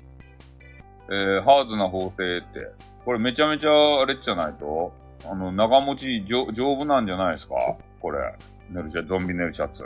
[1.11, 2.71] えー、ハードな縫製って。
[3.05, 4.93] これめちゃめちゃあれじゃないと？
[5.29, 7.55] あの、長持ち丈夫なんじゃないですか？
[7.99, 8.19] これ。
[8.69, 9.83] ネルシャ、ゾンビネルシャツ。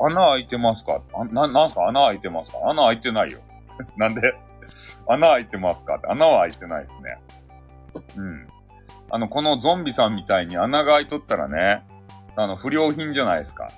[0.00, 1.02] 穴開いてますか？
[1.14, 1.88] あ、な、なんすか？
[1.88, 2.58] 穴開いてますか？
[2.64, 3.40] 穴開いてないよ。
[3.96, 4.20] なんで？
[5.08, 5.96] 穴開いてますか？
[5.96, 7.18] って穴は開いてないですね。
[8.16, 8.46] うん。
[9.10, 11.82] あの、このゾンビさんみたいに穴が開いとったらね、
[12.36, 13.68] あの、不良品じゃないですか。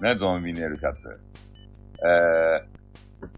[0.00, 1.20] ね、ゾンビネイルシャツ。
[2.04, 3.28] えー、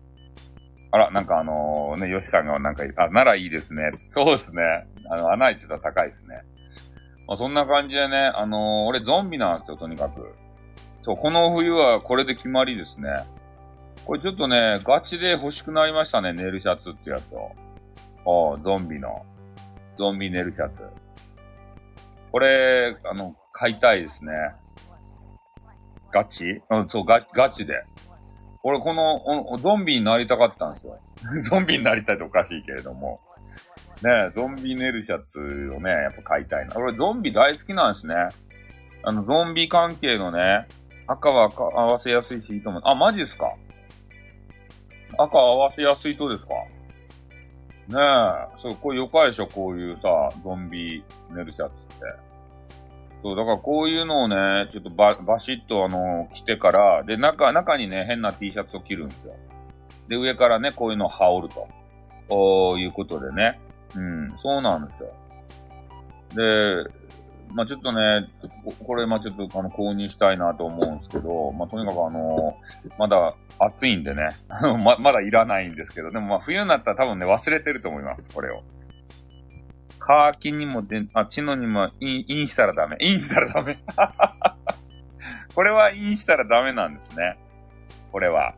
[0.92, 3.90] あら、なんかあのー、ね、ヨシさんがなんか、あ、ならいいですね。
[4.08, 4.62] そうですね。
[5.10, 6.42] あの、穴開いてたら高いですね。
[7.28, 10.34] まあ、そんな感じでね、あのー、俺ゾンビなんですよ、とにかく。
[11.06, 13.10] そう、この冬はこれで決まりですね。
[14.04, 17.52] これちょっとね、ガチで欲しくなりましたね、ネルシャツってやつを。
[18.24, 19.24] おゾンビの。
[19.96, 20.82] ゾンビネルシャツ。
[22.32, 24.32] これ、あの、買いたいですね。
[26.12, 26.60] ガチ？
[26.70, 27.74] うん、そう、ガガチで。
[28.64, 30.98] 俺この、ゾンビになりたかったんですよ。
[31.48, 33.20] ゾンビになりたいっておかしいけれども。
[34.02, 36.76] ねゾンビネルシャツをね、やっぱ買いたいな。
[36.76, 38.14] 俺ゾンビ大好きなんですね。
[39.04, 40.66] あの、ゾンビ関係のね、
[41.06, 42.82] 赤は赤合わせやすいしいいと思う。
[42.84, 43.52] あ、マジですか？
[45.18, 46.48] 赤合わせやすいとですか？
[47.88, 47.94] ね
[48.56, 48.60] え。
[48.60, 52.04] そう、これよかいでしょこういうさ、ゾンビネルシャツって。
[53.22, 59.36] そう、だからこういうのをね、ちょっとババシッとあの、着てから、で、中、中にね、変な T シャツを着るんですよ。
[60.08, 61.68] で、上からね、こういうのを羽織ると。
[62.28, 63.60] おいうことでね。
[63.94, 66.84] うん、そうなんですよ。
[66.84, 66.90] で、
[67.56, 68.28] まあちょっとね、
[68.86, 72.54] これ、まあちょっとあの、購入したいなと思うんですけど、まあとにかくあの、
[72.98, 74.28] まだ暑いんでね、
[74.84, 78.62] ま、まだいらないんですけど、でもま冬になったら多分ね、忘れてると思います、これを。
[79.98, 82.98] カーキにもで、あ、チノにもイン、インしたらダメ。
[83.00, 83.78] インしたらダメ。
[85.54, 87.38] これはインしたらダメなんですね。
[88.12, 88.54] これは。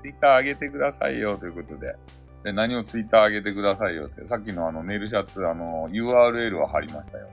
[0.00, 1.96] ツイッター上げてくださいよということで。
[2.44, 4.24] で、何をツイッター上げてくださいよって。
[4.28, 7.26] さっきのあのネルシャツ、あの、URL を貼りましたよ。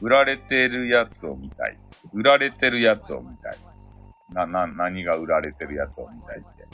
[0.00, 1.78] 売られてるやつを見たい。
[2.12, 3.56] 売られてるやつを見たい。
[4.32, 6.66] な、な、何が売られてるやつを見たいって。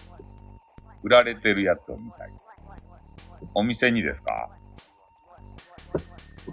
[1.03, 2.33] 売られてるやつを見たい。
[3.55, 4.51] お店にですか？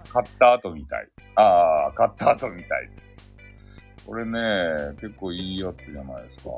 [0.10, 1.08] 買った後みたい。
[1.36, 2.90] ああ、買った後みたい。
[4.06, 6.50] これね、結構いいやつじゃないですか。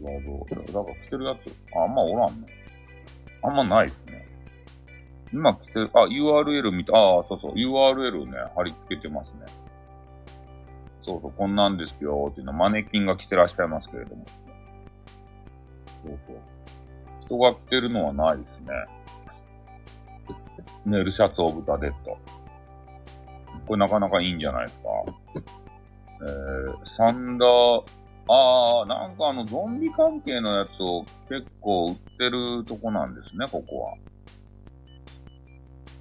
[0.00, 2.46] うわ、どうだから着てるやつ、あ、んまおらんね。
[3.42, 4.00] あんまないです。
[5.32, 9.46] 今着てる、あ、URL 見た、ああ、そうそう、URL ね、貼り付けてますね。
[11.02, 14.24] そうそう、こんなんですよ、っていうのマネキンが着てらっしゃいますけれども。
[16.04, 16.36] そうそう。
[17.26, 19.00] 人が着てるのはないですね。
[20.86, 22.18] ネルシャツオブザデッド。
[23.66, 24.88] これなかなかいいんじゃないですか。
[26.22, 27.84] えー、サンダー、
[28.28, 33.94] あー、なんかあの、ゾンビ関係のやつを結構売ってるとこなんですね、ここは。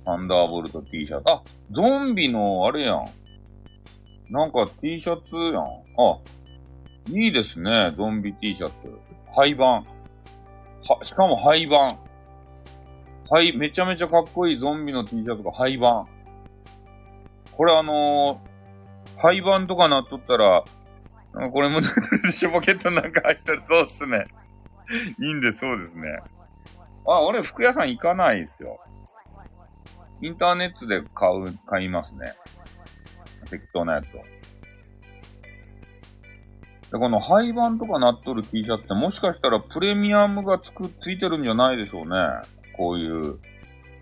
[0.05, 1.23] サンダーボルト T シャツ。
[1.25, 3.05] あ、ゾンビのあれやん。
[4.29, 5.63] なんか T シャツやん。
[5.63, 6.19] あ、
[7.09, 8.73] いいですね、ゾンビ T シャツ。
[9.35, 9.85] 廃盤。
[10.87, 11.97] は、しかも廃盤。
[13.29, 16.07] はい、めちゃめちゃかっこいいゾンビの T シャツが廃盤。
[17.51, 20.63] これあのー、廃盤とかなっとったら、
[21.33, 24.25] なんかこれも、シュポケットなんか入ったらそうっすね。
[25.19, 26.07] いいんでそうですね。
[27.07, 28.79] あ、俺服屋さん行かないですよ。
[30.21, 32.33] インターネットで買う、買いますね。
[33.49, 34.39] 適当なやつを。
[36.91, 42.15] で、この廃盤とかなっとる T シャツってもしかしたらプレミアムがつく、ついてるんじゃないでしょうね。
[42.75, 43.39] こういう、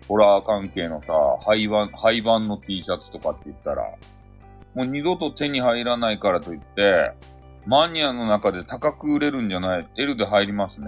[0.08, 1.12] ホラー関係のさ、
[1.44, 3.82] 廃盤、廃盤の T シャツとかって言ったら、
[4.74, 7.12] もう二度と手に入らないからといって、
[7.66, 10.86] マニアの中で高く売れるんじゃない ?L で入りますね。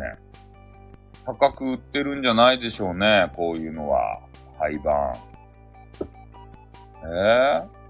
[1.26, 4.20] 高く売ってるんじゃないでしょうね、こういうのは。
[4.60, 5.14] 廃盤。
[7.02, 7.80] えー？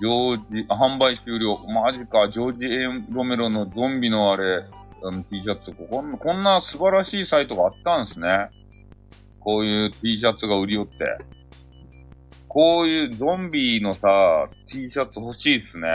[0.00, 1.58] ジョージ、販売終了。
[1.66, 4.64] マジか、ジョージ・エン・ロメロのゾンビのあれ、
[5.02, 8.48] あの T シャツここん、こんな素晴らしいサイトがあったんですね。
[9.40, 11.18] こういう T シャツが売り寄って。
[12.46, 15.88] こういうゾンビのさ、T シャツ欲しいっすね。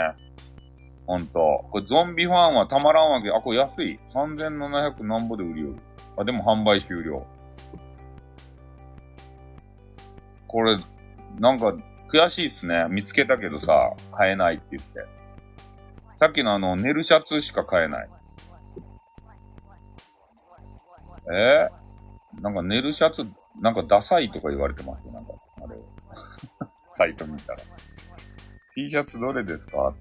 [1.06, 1.64] ほんと。
[1.70, 3.30] これゾンビファンはたまらんわけ。
[3.30, 3.98] あ、これ安い。
[4.14, 5.76] 3700何ぼで売り寄る。
[6.16, 7.26] あ、でも販売終了。
[10.46, 10.76] これ、
[11.38, 11.74] なんか、
[12.08, 12.86] 悔しいっすね。
[12.88, 15.06] 見つけたけどさ、買えないって言って。
[16.18, 18.08] さっきのあの、寝るシャツしか買えない。
[21.32, 21.68] え？
[22.38, 23.26] ー、なんか寝るシャツ、
[23.60, 25.76] なんかダサいとか言われてますよ、なんか、あれ。
[26.94, 27.58] サイト見たら。
[28.74, 29.94] T シャツどれですか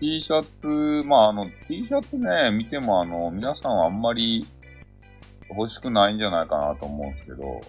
[0.00, 4.46] ?T シャツ、まああの、T シャツね、見てもあの、皆さんはあんまり
[5.50, 7.60] 欲しくないんじゃないかなと思うんですけど、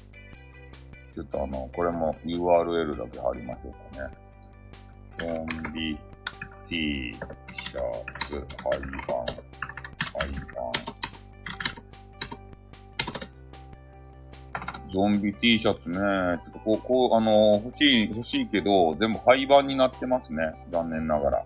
[1.15, 4.13] ちょっとあの、これも URL だけ貼りましょうかね。
[5.17, 5.97] ゾンビ
[6.69, 7.81] T シャ
[8.27, 9.25] ツ、廃盤、
[10.17, 10.99] 廃盤。
[14.91, 20.53] ゾンビ T シャツね、ちょっとこう、こ、あの、欲しい、欲しいけど、全部廃盤になってますね。
[20.71, 21.45] 残念ながら。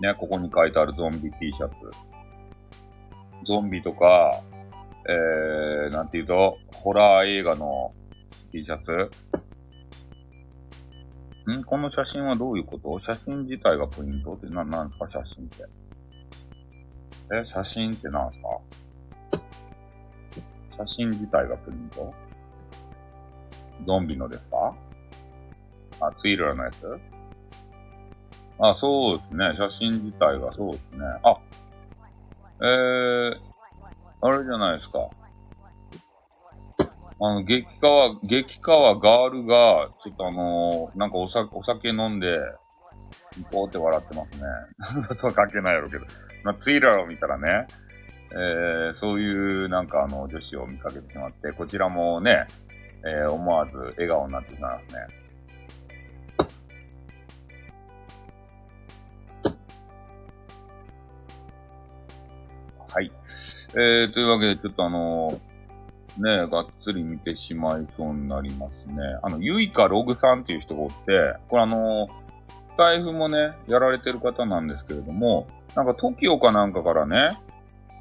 [0.00, 1.74] ね、ここに書いてあるゾンビ T シャツ。
[3.44, 4.40] ゾンビとか、
[5.10, 7.90] えー、なんていうと、ホラー映画の
[8.52, 9.10] T シャツ？
[11.56, 11.64] ん？
[11.64, 12.98] この写真はどういうこと？
[13.00, 14.32] 写真自体がプリント？
[14.32, 15.08] ってな、なんすか？
[15.08, 15.64] 写真って。
[17.34, 18.48] え、写真ってなんすか？
[20.76, 22.14] 写真自体がプリント？
[23.86, 24.76] ゾンビのですか？
[26.00, 26.98] あ、ツイルラのやつ？
[28.60, 29.52] あ、そうですね。
[29.56, 31.06] 写真自体がそうですね。
[31.22, 31.38] あ、
[32.60, 33.47] えー、
[34.20, 35.08] あれじゃないですか。
[37.20, 42.40] あの、激川、激川ガールが、ちょっとあのー、なんかお酒、お酒飲んで、
[43.50, 44.46] ポーって笑ってますね。
[45.16, 46.04] そう関係ないやろうけど。
[46.44, 47.66] まあ、ツイラーを見たらね、
[48.32, 52.46] えー、そういうなんかあの女子を見かけてしまって、こちらもね、
[53.04, 55.27] えー、思わず笑顔になってしまいますね。
[63.80, 65.48] えー、というわけで、ちょっとあのー
[66.18, 69.02] ね、がっつり見てしまいそうになりますね。
[69.22, 70.94] あの、ゆいかログさんっていう人がおって、
[71.48, 77.38] これあの、スタイフもね、やられてる方なんですけれども、なんか TOKIO かなんかからね、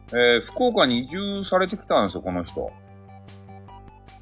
[0.09, 2.71] えー、福岡に移住されてきたんですよ、この人。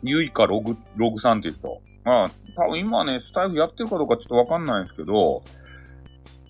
[0.03, 1.81] ゆいかログ、ログさんっていう人。
[2.03, 5.41] まあ、多分今ね、スタイフやってるかどうかちょっとわかんないんですけど、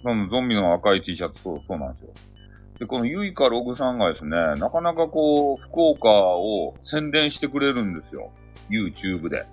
[0.02, 2.10] そのゾンビの赤い T シャツ、そう、そうなんですよ。
[2.80, 8.32] で、このゆいかログさんがですね、なかなかこう、福岡を宣伝してくれるんですよ。
[8.70, 9.46] YouTube で。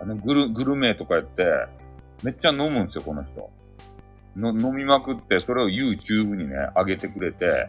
[0.00, 1.44] あの、グル、グルメとかやって、
[2.22, 3.50] めっちゃ飲むんですよ、この人。
[4.36, 7.68] の、飲みまくって、それを YouTube にね、上げてくれて、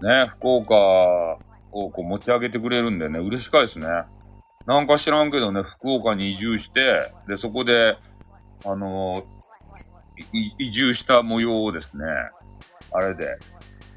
[0.00, 1.38] ね、福岡
[1.72, 3.86] をこう持ち上げてくれるんでね、嬉しかいですね。
[4.66, 7.96] なんか知らんけどね、福岡に移住して、で、そこで、
[8.64, 12.04] あのー、移住した模様をですね、
[12.92, 13.36] あれで、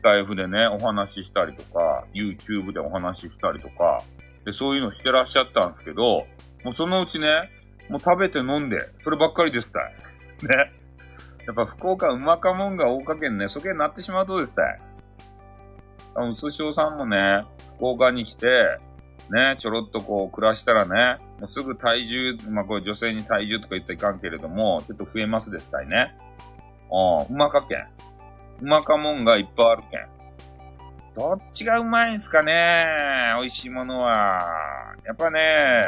[0.03, 4.03] スタイフでね、お話ししたりとか、YouTube でお話ししたりとか、
[4.43, 6.25] で、そういうのしてらっしゃったんですけど、
[6.65, 7.27] もうそのうちね、
[7.89, 9.93] もう食べて飲んで、そればっかりですたい。
[10.45, 10.73] ね。
[11.47, 14.77] やっぱ福岡うまかもんが大かけんね、そげになってしまうとですたい。
[16.15, 17.41] あの、寿司さんもね、
[17.77, 18.47] 福岡に来て、
[19.29, 26.13] ね、ちょろっとこう暮らしたらね、もうすぐ体重、まあこれ女性に体重とか言ったらいかんけれども、ちょっと増えますですたいね。
[26.91, 27.87] うん、うまかけん。
[28.63, 30.07] うまかもんがいっぱいあるけん。
[31.15, 32.85] どっちがうまいんすかね
[33.37, 34.39] 美味しいものは。
[35.05, 35.83] やっぱね、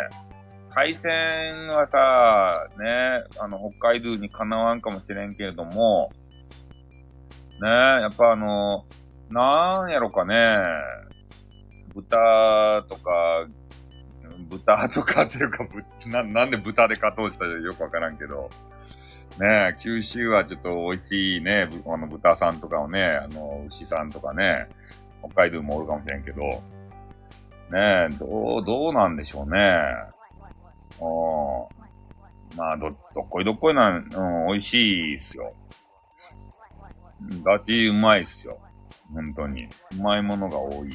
[0.71, 6.11] 海鮮はさ、ね、あの、北海道にかなわんかもしれんけれども、
[7.61, 8.83] ね、やっぱあの、
[9.29, 10.53] なんやろかね、
[11.93, 13.47] 豚とか、
[14.49, 15.65] 豚とかっていうか、
[16.07, 18.49] ななんで豚で勝とうしたらよくわからんけど、
[19.39, 24.67] ね九州はちょっと美味しいね、あの豚さんとかをね、あの、牛さんとかね、
[25.24, 26.41] 北海道もおるかもしれんけど、
[27.71, 29.60] ねどう、どうなんでしょうね。
[31.02, 31.04] う
[32.56, 32.58] ん。
[32.58, 34.78] まあ、ど、どっこいどっこいな、うん、美味し
[35.13, 35.54] いっすよ。
[37.43, 38.60] ガチうまいっすよ。
[39.13, 39.67] 本当に。
[39.98, 40.89] うまいものが多い。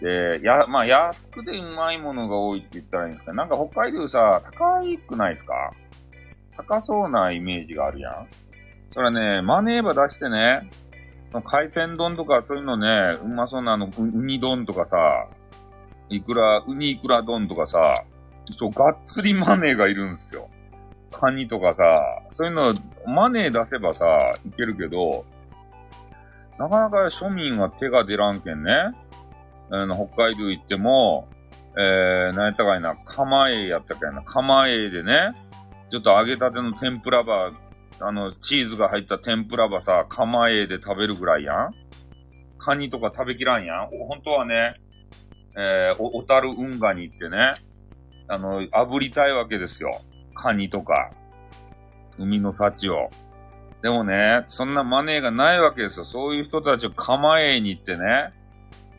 [0.00, 5.72] で、や、まあ、安くでうまいものが多いって言ったらいいんですかなんか北海道さ、高いくないですか？
[6.56, 8.26] 高そうなイメージがあるやん。
[8.92, 10.70] それね、マネーバ出してね、
[11.44, 15.28] 海鮮丼とかそういうのね、うまそうなあの、ウニ丼とかさ、
[16.08, 18.04] いくら、ウニいくら丼とかさ、
[18.58, 20.48] そう、がっつりマネーがいるんですよ。
[21.10, 22.00] カニとかさ、
[22.32, 22.74] そういうの、
[23.06, 24.06] マネー出せばさ、
[24.46, 25.24] いけるけど、
[26.58, 28.72] なかなか庶民は手が出らんけんね。
[29.70, 31.28] あの、北海道行っても、
[31.78, 35.34] えー、何やったかいな、釜えやったかいな、釜えでね、
[35.90, 37.50] ちょっと揚げたての天ぷらば、
[38.00, 41.74] あの、チーズが入った天ぷらばさ、釜えで食べるぐらいやん
[42.58, 44.74] カニとか食べきらんやん本当はね、
[45.56, 47.54] えー、お、小樽運河に行ってね、
[48.28, 50.02] あの、炙りたいわけですよ。
[50.34, 51.10] カニとか、
[52.18, 53.10] 海の幸を。
[53.82, 56.04] でもね、そんなマネーがないわけですよ。
[56.06, 58.32] そういう人たちを釜えに行ってね、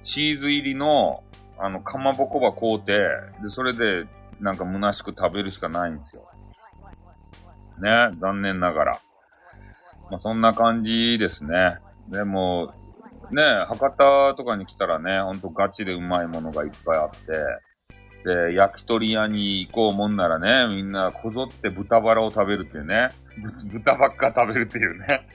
[0.04, 1.23] チーズ入りの、
[1.60, 3.00] あの、かまぼこば買うて、
[3.43, 4.08] で、それで、
[4.39, 6.27] なんか虚しく食べるしかないんですよ。
[7.82, 9.02] ね、残念ながら。
[10.10, 11.78] まあ、そんな感じですね。
[12.10, 12.74] でも、
[13.32, 17.18] ね、博多とかに来たらね、ほんとガチでうまいものがいっぱいあって、
[18.24, 23.10] で、焼き鳥屋に行こうもんならね、みんなこぞって豚バラを食べるっていうね。
[23.72, 25.28] 豚ばっか食べるっていうね。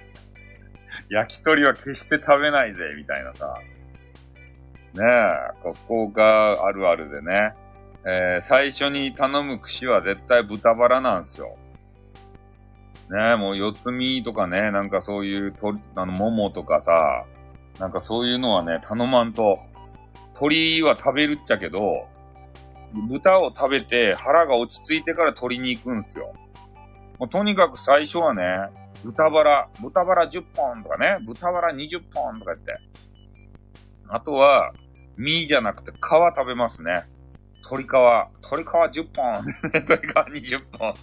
[1.08, 3.54] 焼き鳥は決して食べないぜ、みたいなさ。
[4.94, 7.54] ねえ、福岡あるあるでね。
[8.04, 11.56] えー、最初に頼む串は絶対豚バラなんですよ。
[13.10, 17.24] ねえ、もう四つ身とかね、なんかそういうと、あの、桃とかさ、
[17.78, 19.58] なんかそういうのはね、頼まんと。
[20.38, 22.08] 鳥は食べるっちゃけど、
[23.08, 26.32] 豚を食べて腹が落ち着いてから鶏に行くんすよ。
[27.18, 28.42] もうとにかく最初はね、
[29.04, 32.76] 豚バラ、豚バラ10本とかね、豚バラ20本とか言って。
[34.08, 34.72] あとは、
[35.16, 37.04] 身じゃなくて皮食べますね。
[37.62, 37.88] 鶏皮。
[37.88, 39.44] 鶏皮10本。
[39.72, 40.94] 鶏皮20本。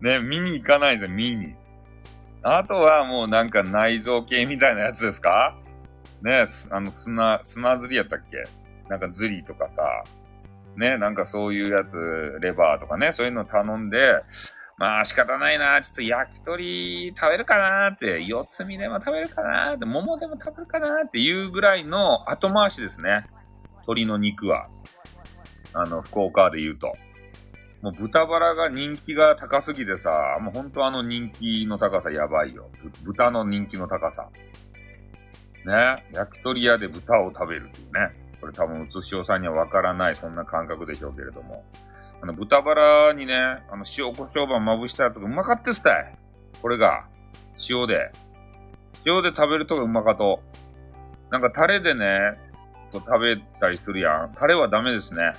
[0.00, 1.54] ね、見に行かないで、見に。
[2.42, 5.56] あとはもうなんか内臓系みたいなやつですか？
[6.22, 8.42] ね、あの、砂、砂釣りやったっけ？
[8.88, 10.04] なんかズリとかさ、
[10.76, 14.14] ね、なんかそういうやつ、レバーとかね、そういうの頼んで、
[14.78, 23.24] まあ仕方ないな、ちょっと焼き鳥食べるかなって、四つ身でも食べるかなって、桃でも食べるかなっていうぐらいの後回しですね。
[23.82, 24.68] 鶏の肉は。
[25.74, 26.92] あの、福岡で言うと。
[27.82, 32.70] もう豚バラが人気が高すぎてさ、もうほんとあの人気の高さやばいよ。
[33.02, 34.28] 豚の人気の高さ。
[35.66, 36.06] ね。
[36.12, 38.32] 焼き鳥屋で豚を食べるっていうね。
[38.40, 41.64] これ多分、うつしおさんにはわからない、そんな感覚でしょうけれども。
[42.20, 46.12] あの、豚バラにね、あの、塩胡椒版まぶしたらとかうまかってすたい。
[46.60, 47.06] これが、
[47.68, 48.12] 塩で。
[49.06, 50.40] 塩で食べるとうまかと。
[51.30, 52.38] なんかタレでね、
[52.92, 54.34] こう食べたりするやん。
[54.34, 55.32] タレはダメですね。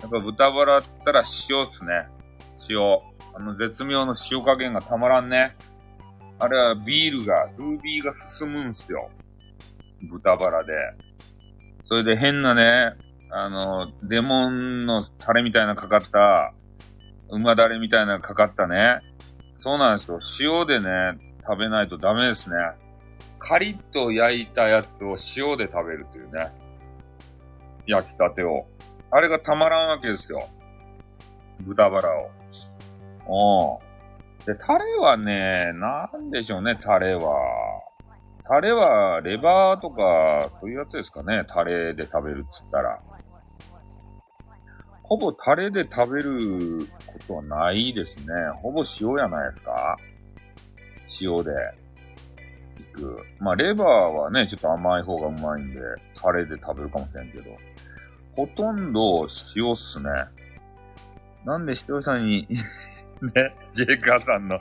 [0.00, 2.08] やっぱ豚バラったら塩っすね。
[2.68, 2.78] 塩。
[3.34, 5.56] あの絶妙の塩加減がたまらんね。
[6.38, 9.10] あれはビールが、ルービーが進むんすよ。
[10.08, 10.72] 豚バラで。
[11.84, 12.94] それで変なね、
[13.30, 16.54] あの、レモンのタレみたいなかかった、
[17.30, 19.00] 馬だれみたいなかかったね。
[19.56, 20.20] そうなんですよ。
[20.40, 22.56] 塩でね、食べないとダメですね。
[23.38, 26.52] カリッと焼いたやつを塩で食べるというね。
[27.86, 28.66] 焼きたてを。
[29.10, 30.48] あれがたまらんわけですよ。
[31.60, 32.08] 豚バラ
[33.28, 33.78] を。
[33.80, 34.44] うん。
[34.46, 37.34] で、タレはね、なんでしょうね、タレは。
[38.44, 42.98] タレは、レバーとか、そういうやつですかね、タレで食べるっつったら。
[45.02, 48.26] ほぼタレで食べることはないですね。
[48.56, 49.96] ほぼ塩やないですか
[51.22, 51.50] 塩で。
[52.80, 53.18] いく。
[53.40, 55.80] まあ、レバーはね、ちょっと甘い方がうまいんで、
[56.14, 57.44] タレで食べるかもしれんけど。
[58.38, 59.26] ほとんど
[59.56, 60.10] 塩っすね。
[61.44, 62.46] なんで視聴者に
[63.34, 64.54] ね、ジェイカーさんの。
[64.54, 64.60] い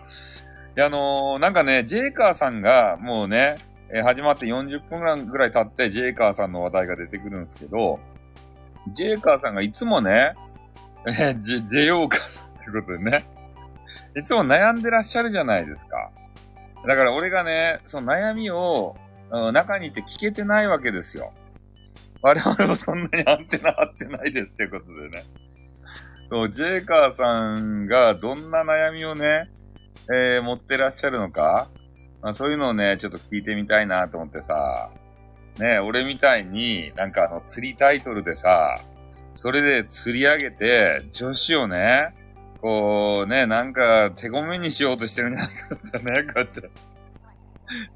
[0.74, 3.56] や、あのー、なんかね、ジェイカーさんが、もうね、
[3.90, 8.00] えー、始まって40分ぐらい経って、ジェイカーさんの話題が出てくるんですけど、
[8.96, 10.34] ジェイカーさんがいつもね、
[11.06, 13.26] えー、ジェ、ジェヨーカーさんってことでね、
[14.16, 16.10] いつも悩んでらっしゃるじゃないですか。
[16.88, 18.96] だから俺がね、その悩みを、
[19.30, 21.32] 中にいて聞けてないわけですよ。
[22.22, 25.26] 我々もそんなにアンテナ張ってないですってことでね。
[26.30, 29.50] そう、ジェイカーさんがどんな悩みをね、
[30.10, 31.68] えー、持ってらっしゃるのか、
[32.22, 34.90] まあ、そういうのをね、ちょっと聞いてみたいなと思ってさ、
[35.60, 38.80] ね、俺みたいになんかあの釣りタイトルでさ、
[39.36, 42.14] それで釣り上げて、女子をね、
[42.62, 46.62] こうね、なんか手ごめにしようとしてるんじゃないかってね、こうやって。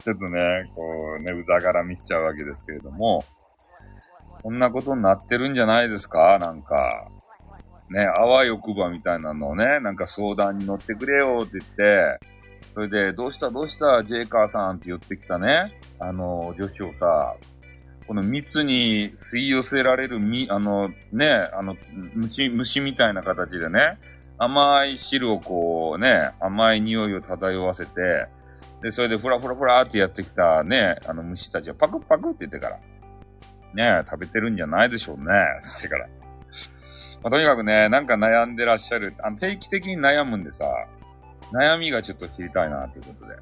[0.03, 0.39] ちょっとね、
[0.75, 3.23] こうね、うざがらみしちゃうわけですけれども、
[4.41, 6.39] こんなことになってるんじゃないですか？
[6.39, 7.07] なんか。
[7.89, 12.19] ね、あわよくばみたいなのをね、なんか相談に乗ってくれよって言って、
[12.73, 13.49] それで、どうした？
[13.51, 14.01] どうした？
[14.05, 17.35] ジェイカーさんって言ってきたね、あの、女子をさ、
[18.07, 21.75] この蜜に吸い寄せられるみ、あの、ね、あの、
[22.13, 23.97] 虫、虫みたいな形でね、
[24.37, 28.27] 甘い汁をこうね、甘い匂いを漂わせて、
[28.81, 32.79] で、それでふらふらふらってやってきたね、あの虫たちをパクパクって言ってから、
[33.73, 35.23] ね、食べてるんじゃないでしょうね、
[35.77, 36.07] ってから。
[37.23, 40.65] まあ、とにかくね、なんか悩んでらっしゃる、あの定期的に悩むんでさ、
[41.51, 43.35] 悩みがちょっと知りたいな、ということで。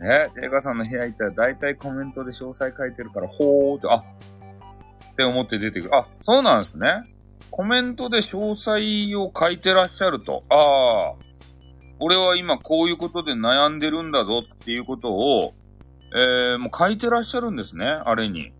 [0.00, 5.94] ね、映画さんの部屋行ったら大体コメントで詳細書いてるから、ほーって、あって思って出てくる。
[5.94, 7.02] あ、そうなんですね。
[7.50, 10.44] コメントで詳細を書いてらっしゃると。
[10.48, 11.14] ああ、
[11.98, 15.52] 俺は今こういうことで悩んでるんだぞっていうことを、
[16.16, 18.52] えー、もう書いてらっしゃるんですね、あれに。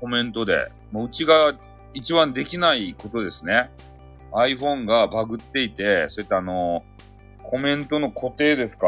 [0.00, 0.70] コメントで。
[0.92, 1.54] もううちが
[1.94, 3.70] 一番できないことですね。
[4.32, 6.84] iPhone がバグっていて、そういったあの、
[7.42, 8.86] コメントの固定ですか？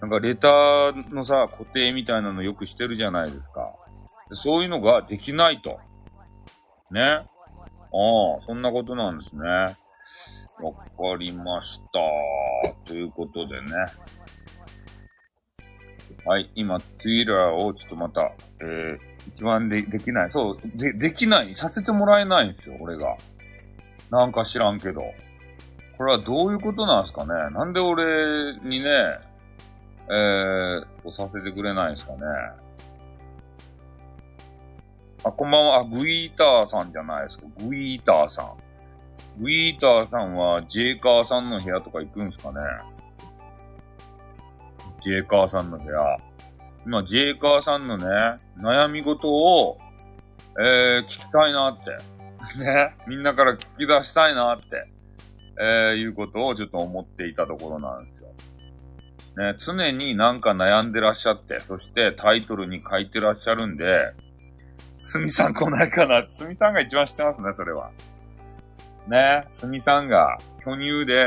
[0.00, 3.74] なんかレターのさ、固定みたいなのよくしてるじゃないですか。
[4.34, 5.78] そういうのができないと。
[6.90, 7.00] ね。
[7.02, 7.26] ああ、
[8.46, 9.42] そんなことなんですね。
[9.48, 11.84] わかりました。
[12.86, 13.68] ということでね。
[16.24, 18.98] はい、今、Twitter をちょっとまた、えー、
[19.28, 20.30] 一番でできない。
[20.30, 21.54] そう、で、できない。
[21.54, 23.16] させてもらえないんですよ、俺が。
[24.10, 25.02] なんか知らんけど。
[25.98, 28.90] これはどういうことなんすかねなんで俺にね、
[30.10, 32.18] えー、させてくれないんすかね
[35.24, 35.76] あ、こんばんは。
[35.78, 37.44] あ、グイーターさんじゃないですか。
[37.58, 39.42] グイーターさん。
[39.42, 42.60] グイーターさんはジェイカーさんの部屋とか行くんすかね
[45.02, 46.16] ジェイカーさんの部屋。
[46.86, 48.06] 今、ジェイカーさんのね、
[48.56, 49.76] 悩み事を、
[50.56, 51.90] えー、聞きたいなって。
[52.64, 52.96] ね。
[53.08, 54.86] みんなから聞き出したいなって。
[55.58, 58.28] えー、いうことをちょっと思っていたところなんですよ。
[59.52, 64.12] ね、常になんか悩んでらっしゃって、そしてタイトルに書いてらっしゃるんで、
[64.96, 66.24] すみさん来ないかな。
[66.30, 67.90] すみさんが一番知ってますね、それは。
[69.08, 71.26] ね、すみさんが巨乳で、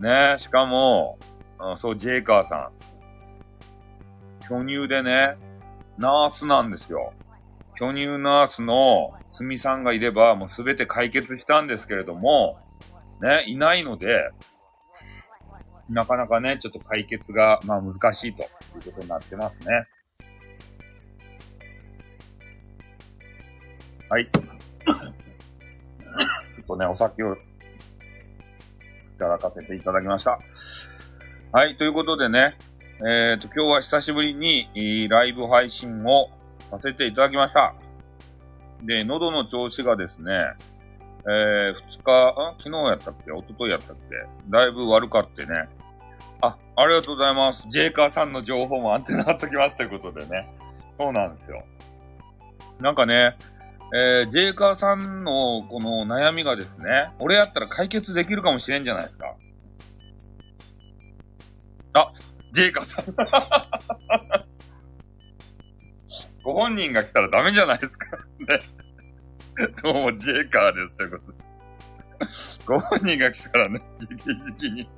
[0.00, 1.18] ね、しかも、
[1.76, 2.70] そう、ジェイカーさん。
[4.48, 5.36] 巨乳でね、
[5.98, 7.12] ナースなんですよ。
[7.78, 12.58] 巨乳ナースのすみさんがいれば、もうすべて解決したんですけれども、
[13.20, 14.30] ね、いないので、
[15.88, 19.84] なかなかね、ちょっと解決が、まあ難しいということになってますね。
[24.08, 24.26] はい。
[24.32, 24.92] ちょ
[26.62, 27.38] っとね、お酒をい
[29.18, 30.38] ただかせていただきました。
[31.52, 32.56] はい、ということでね、
[33.00, 36.30] えっ、ー、と、今日は久しぶりにライブ配信を
[36.68, 37.74] させていただきました。
[38.82, 40.32] で、喉の調子がですね、
[41.24, 43.30] えー、2日、あ昨日やったっけ？
[43.30, 44.16] 一昨日やったっけ？
[44.48, 45.68] だいぶ悪かってね。
[46.40, 47.66] あ、ありがとうございます。
[47.70, 50.52] ジェイカーさんの情報もアンテナ貼っときますということでね。
[50.98, 51.64] そうなんですよ。
[52.80, 53.36] なんかね、
[53.94, 59.36] えー、ジェイカーさんのこの悩みがですね、俺やったら解決できるかもしれんじゃないですか。
[61.94, 62.12] あ、
[62.52, 63.04] ジェイカさん。
[66.42, 68.16] ご本人が来たらダメじゃないですか。
[68.16, 68.24] ね。
[69.82, 70.96] どうも、ジェイカーです。
[70.96, 71.38] ということで。
[72.64, 74.24] ご本人が来たらね、じきじ
[74.58, 74.88] きに。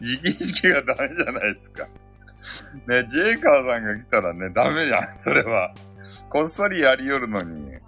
[0.00, 1.84] じきじきがダメじゃないですか。
[2.86, 5.18] ね、ジェイカーさんが来たらね、ダメじゃん。
[5.18, 5.72] それは。
[6.28, 7.64] こっそりやりよるのに。
[7.70, 7.80] ね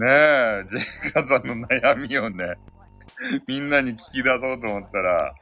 [0.00, 2.54] え、ジェイカーさんの悩みをね、
[3.46, 5.34] みんなに聞き出そうと思ったら、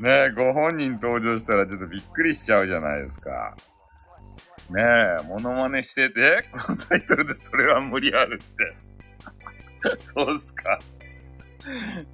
[0.00, 3.56] ねえ、ご本人登場したらちょっとびっくりしちゃうじゃないですか。
[4.70, 9.96] ねえ、モノマネしてて、このタイトルでそれは無理あるって。
[9.98, 10.78] そうっすか。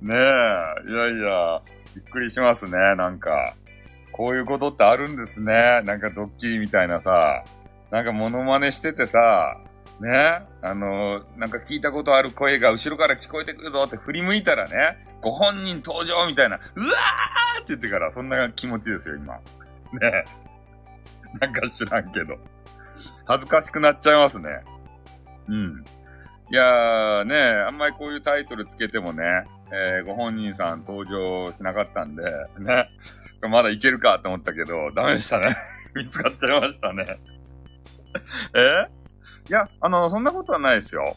[0.00, 1.62] ねえ、いやいや、
[1.96, 3.54] びっくりしますね、なんか。
[4.12, 5.82] こういうことってあるんですね。
[5.84, 7.42] なんかドッキリみたいなさ、
[7.90, 9.58] なんかモノマネしててさ、
[10.02, 19.34] ね、あのなんか聞いたことある声が後ろから聞こえてくるぞって振り向いたらね、ご本人登場みたいな、うわーって言ってから、そんな気持ちですよ、今。
[19.34, 20.24] ね
[21.40, 22.36] なんか知らんけど。
[23.26, 24.48] 恥ずかしくなっちゃいますね。
[25.46, 25.84] うん。
[26.50, 29.22] いやーね、あんまりこういうタイトルつけてもね、
[29.72, 32.24] えー、ご本人さん登場しなかったんで、
[32.58, 32.88] ね、
[33.48, 35.54] まだいけるかと思ったけど、ダメでしたね。
[35.94, 37.06] 見つかっちゃいましたね。
[38.54, 39.01] え？
[39.48, 41.16] いや、あの、そんなことはないですよ。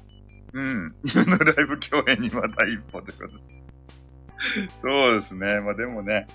[0.54, 0.96] うん。
[1.04, 3.30] 夢のライブ共演にまた一歩ってこと。
[4.82, 5.60] そうですね。
[5.62, 6.28] まあでもね、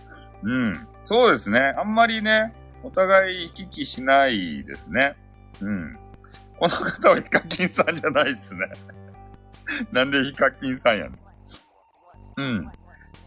[0.43, 0.89] うん。
[1.05, 1.61] そうですね。
[1.77, 5.15] あんまりね、お互い行き来しないですね。
[5.61, 5.93] うん。
[6.59, 8.61] この方はヒカキンさんじゃないっすね。
[9.93, 11.19] なんでヒカキンさんやねん。
[12.37, 12.65] うん。
[12.65, 12.69] い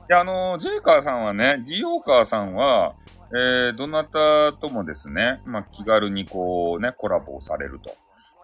[0.10, 2.94] や、あの、ジェイカーさんはね、ジオーカーさんは、
[3.32, 7.96] えー、どなたともですね、まあ、気軽にこうね、コラボをされると、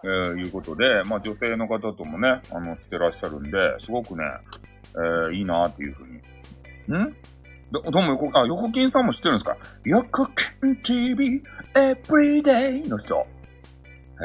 [0.02, 3.50] えー、いうことで、まあ、女性の方ともね、あの、してらっしゃるんで、
[3.84, 4.24] すごくね、
[4.94, 6.14] えー、いいなっていうふうに。
[6.98, 7.14] ん？
[7.70, 9.56] ど、どうも横、あ、横金さんも知ってるんですか？
[9.84, 10.26] 横
[10.60, 11.42] 金 TV
[11.74, 13.26] Everyday の人。
[14.22, 14.24] え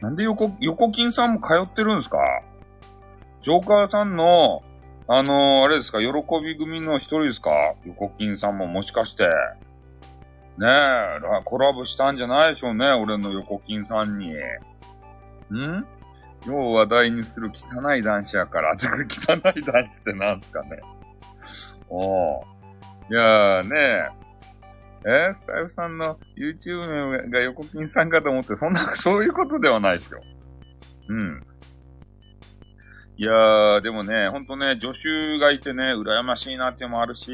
[0.00, 2.18] ー、なんで横、横金さんも通ってるんですか？
[3.42, 4.62] ジョーカーさんの、
[5.08, 6.08] あのー、あれですか、喜
[6.44, 7.50] び組の一人ですか？
[7.86, 9.24] 横金さんももしかして。
[10.58, 14.32] ねえ、コラボしたんじゃないでしょうね、俺の横金さんに。
[15.54, 15.86] ん？
[16.46, 19.62] よう話題にする汚い男子やから、つ く汚い男子っ
[20.04, 20.80] てなんすかね。
[21.88, 22.58] おー。
[23.10, 24.10] いやーね
[25.04, 25.34] え、え？
[25.34, 30.20] スタイフさんの YouTube が横金さんかと思って、そんな、 そういうことではないですよ。
[31.08, 31.46] うん。
[33.16, 37.32] いやー、でもね、ほんとね、助手がいてね、羨ましいなっていうのもあるし、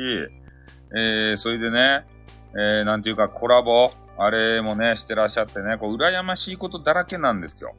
[0.97, 2.07] えー、それでね、
[2.57, 7.75] えー、なんていうかコラボ、あれもね、してらっしゃってね、こう、羨ましいことだらけなんですよ。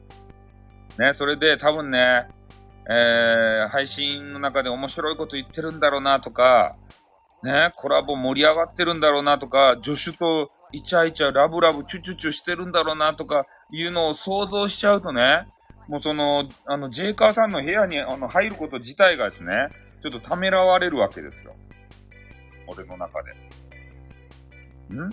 [0.98, 2.26] ね、それで多分ね、
[2.88, 6.76] えー、配信の中で面白いこと言ってるんだろうなとか、
[7.42, 15.46] ね、コラボ盛り上がってるんだろうなとか、助手とイチャイチャラブラブチュチュチュしてるんだろうなとかいうのを想像しちゃうとね、
[15.88, 19.68] もうその、あの、ジェイカーさんの部屋にあの入ること自体がですね、
[20.02, 21.54] ちょっとためらわれるわけですよ。
[22.66, 23.30] 俺の中で。
[24.94, 25.10] ん？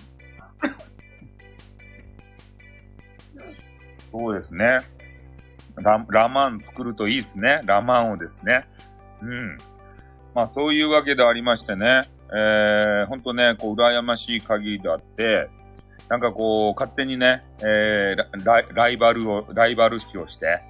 [4.10, 4.80] そうですね。
[5.76, 7.62] ララマン作るといいですね。
[7.64, 8.66] ラマンをですね。
[9.20, 9.58] うん。
[10.34, 12.02] まあそういうわけでありましてね。
[12.32, 15.48] えー、ほんとね、こう、羨ましい限りであって、
[16.08, 20.60] なんかこう、勝手にね、えー、ラライバルを、ライバル視をして、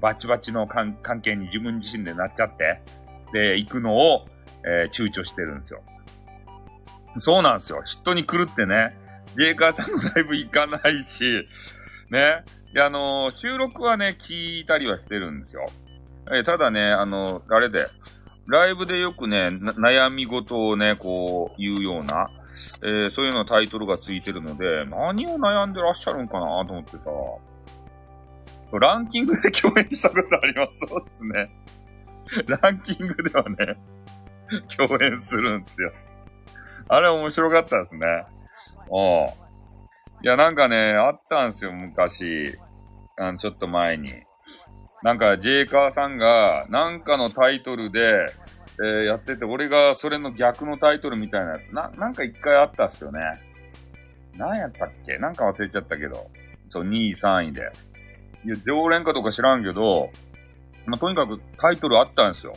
[0.00, 2.80] バチバチの関係に自分自身でなっちゃって、
[3.32, 4.26] で、行くのを、
[4.64, 5.82] えー、躊躇してるんですよ。
[7.18, 7.82] そうなんですよ。
[7.86, 8.96] 嫉妬に狂ってね、
[9.36, 11.46] ジェイカーさんのライブ行かないし、
[12.12, 12.44] ね。
[12.72, 15.66] で、あのー、収録はね、聞いたりはしてるんですよ。
[16.30, 17.86] えー、ただね、あのー、あれで、
[18.46, 22.28] ライブでよくね、悩み事をね、こう、言うような、
[22.82, 27.04] えー、そういうのタイトルがついてるので、何を悩んでらっしゃるんかなと思ってさ、
[28.78, 30.86] ランキングで共演したことあります？
[30.88, 31.50] そうですね。
[32.62, 33.76] ランキングではね、
[34.76, 35.92] 共演するんですよ。
[36.88, 38.24] あれ面白かったですね。
[38.88, 39.26] お
[40.24, 42.56] いや、なんかね、あったんすよ、昔。
[43.18, 44.12] あの、ちょっと前に。
[45.02, 48.26] なんか、ジェイカーさんが、なんかのタイトルで、
[48.80, 53.20] えー、やってて、俺がそれの逆のタイトルみたいなやつ、な、なんか一回あったっすよね。
[54.36, 55.18] 何やったっけ？
[55.18, 56.30] なんか忘れちゃったけど。
[56.70, 57.60] そう、2位、3位で。
[58.44, 60.08] いや、常連かとか知らんけど、
[60.86, 62.54] まあ、とにかくタイトルあったんですよ。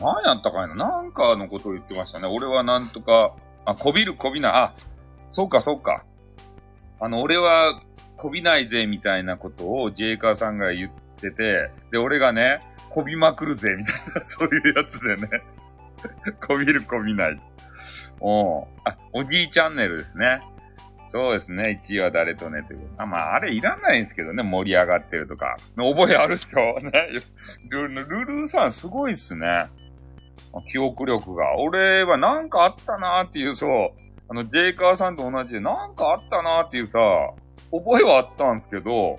[0.00, 0.74] 何やったかいな？
[0.76, 2.28] なんかのことを言ってましたね。
[2.28, 3.34] 俺はなんとか、
[3.64, 4.52] あ、こびるこびない。
[4.52, 4.74] あ、
[5.30, 6.04] そうかそうか。
[7.00, 7.82] あの、俺は
[8.16, 10.90] こびないぜみたいなことをジェイカーさんが言っ
[11.20, 15.28] てて、で、俺がね、こびまくるぜみたいな、 そういうやつでね。
[16.46, 17.40] こびるこびない。
[18.20, 20.40] おうあ、おじいチャンネルですね。
[21.08, 21.80] そうですね。
[21.86, 22.90] 1位は誰とねという。
[22.98, 24.42] あ、まあ、あれいらないんですけどね。
[24.42, 25.56] 盛り上がってるとか。
[25.76, 26.78] 覚えあるっすよ。
[26.82, 26.90] ね。
[27.70, 29.66] ルルルさんすごいっすね。
[30.70, 31.56] 記憶力が。
[31.58, 34.05] 俺はなんかあったなーっていう、そう。
[34.28, 36.98] あの、ジェイカーさんと同じで、なんかあったなーっていうさ、
[37.70, 39.16] 覚えはあったんですけど、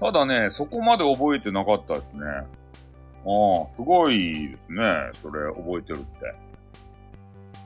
[0.00, 2.22] ただね、そこまで覚えてなかったですね。
[2.24, 5.10] ああ、すごいですね。
[5.20, 6.34] それ、覚えてるって。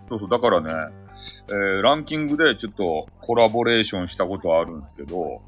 [0.09, 0.95] そうそう、だからね、
[1.49, 5.41] えー、ランキングでちょっとコラボレーションしたことはあるんですけど、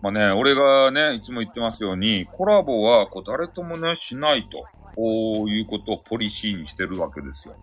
[0.00, 4.64] まあね、俺がね、いつも言ってますように、コラボはこう誰ともね、しないと、
[4.96, 7.54] こういうことをポリシーにしてるわけですよ。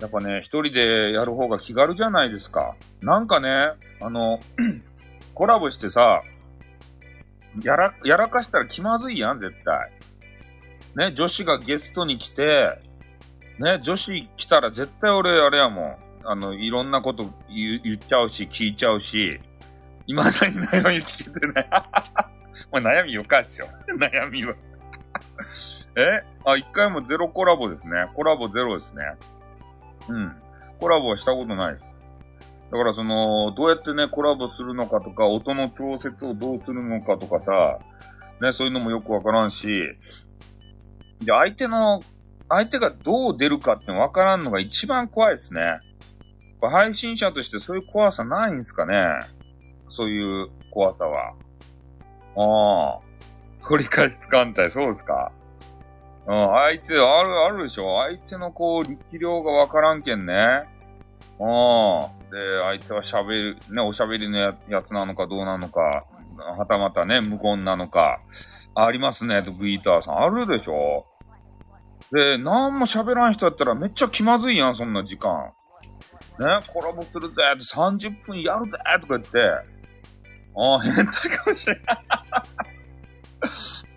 [0.00, 2.76] やっぱね、一人でやる方が気軽じゃないですか。
[3.00, 3.66] なんかね、
[4.00, 4.38] あの、
[5.34, 6.22] コラボしてさ、
[7.62, 9.92] やら、やらかしたら気まずいやん、絶対。
[10.96, 12.78] ね、女子がゲストに来て、
[13.58, 15.96] ね、女子来たら絶対俺、あれやもん。
[16.24, 19.40] あの、いろんなこと言言っちゃうし、聞いちゃうし、
[20.06, 21.68] 未だに悩み聞けてない。
[22.70, 23.66] もう悩みよかっすよ。
[23.98, 24.54] 悩みは
[25.96, 26.22] え？
[26.44, 28.06] あ、一回もゼロコラボですね。
[28.14, 29.02] コラボゼロですね。
[30.08, 30.32] うん。
[30.80, 31.84] コラボはしたことないです。
[32.70, 37.78] だからその、どうやってね、コラボするのかとか、音の調節をどうするのかとかさ、
[38.40, 39.66] ね、そういうのもよくわからんし、
[41.20, 42.00] で、相手の、
[42.48, 45.80] 相手がどう出るかってわからんのが一番怖いですね。
[46.60, 49.06] 配信者としてそういう怖さないんすかね
[49.90, 51.34] そういう怖さは。
[52.36, 53.08] ああ。
[53.68, 55.30] 取り返しつかんたい、そうですか。
[56.28, 60.34] うん、相手、ある、あるでしょ相手のこう、力量がわからんけんね。
[61.40, 62.28] うん。
[62.30, 66.04] で、相手は喋る、ね、おしゃべりのややつなのかどうなのか、
[66.36, 68.20] はたまたね、無言なのか、
[68.74, 70.18] ありますね、と、グイーターさん。
[70.18, 71.06] あるでしょ
[72.12, 75.52] で、なんも喋らん人やったらめっちゃ気まずいやん、そんな時間。
[76.38, 77.34] ね、コラボするぜ、
[77.74, 79.40] 30分やるぜ、とか言って、
[80.54, 81.04] ああ、変態
[81.38, 81.84] かもしれない。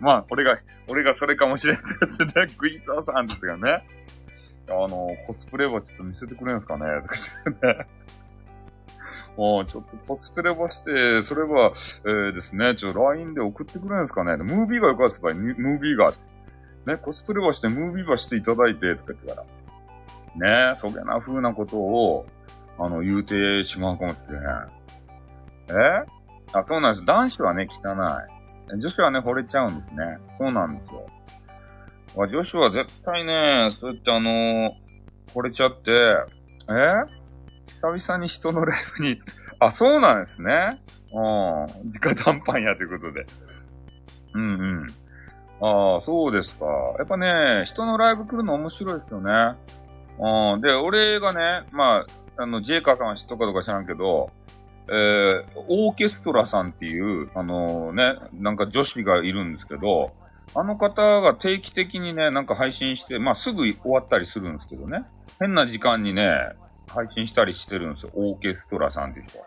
[0.00, 0.58] まあ、俺が、
[0.88, 3.84] 俺がそれかもしれんってね、グイーターさんですがね。
[4.68, 7.14] あの、コスプレはちょっと見せてくれんすかねとか
[7.44, 7.86] 言ってね。
[9.36, 11.72] もう、ちょっとコスプレばして、それは、
[12.04, 16.12] えー、ですね、ちょっと LINE で送ってくれんすかねムービーがよかったら、ムービーが、
[16.86, 19.42] ね、コスプレばして、ムービーばしていただいて、とか言ってか
[20.38, 20.72] ら。
[20.72, 22.26] ね、そげな風なことを、
[22.78, 24.42] あの、言うてしまうかもしれん。
[25.78, 26.04] え？
[26.52, 27.06] あ、そうなんです。
[27.06, 28.31] 男子はね、汚い。
[28.78, 30.18] 女子はね、惚れちゃうんですね。
[30.38, 31.06] そうなんですよ。
[32.26, 34.70] 女子は絶対ね、そうやってあのー、
[35.34, 35.90] 惚れちゃって、
[36.68, 37.22] え？
[37.82, 39.20] 久々に人のライブに、
[39.58, 40.80] あ、そうなんですね。
[41.12, 41.20] うん。
[41.20, 43.26] 直談判やということで。
[44.34, 44.54] うんう
[44.84, 44.86] ん。
[45.60, 46.66] ああ、そうですか。
[46.98, 49.30] やっぱね、人のライブ来るの面白いですよね。
[50.18, 50.60] うん。
[50.60, 52.04] で、俺がね、ま
[52.36, 54.30] あ、あの、ジェイカーさんは知っとかとか知らんけど、
[54.88, 60.12] えー、オーケストラさんっていう、あのー、ね、なんか女子がいるんですけど、
[60.54, 65.04] あの方が定期的にね、なんか配信して、まあ、すぐ終わったりするんですけどね、
[65.40, 66.34] 変な時間にね、
[66.88, 68.10] 配信したりしてるんですよ。
[68.14, 69.46] オーケストラさんっていう人は。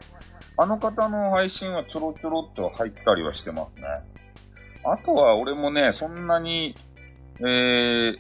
[0.58, 3.84] あの方の配信はちょろちょろっと入ったりはしてますね。
[4.84, 6.76] あとは俺もね、そんなに、
[7.40, 8.18] えー、え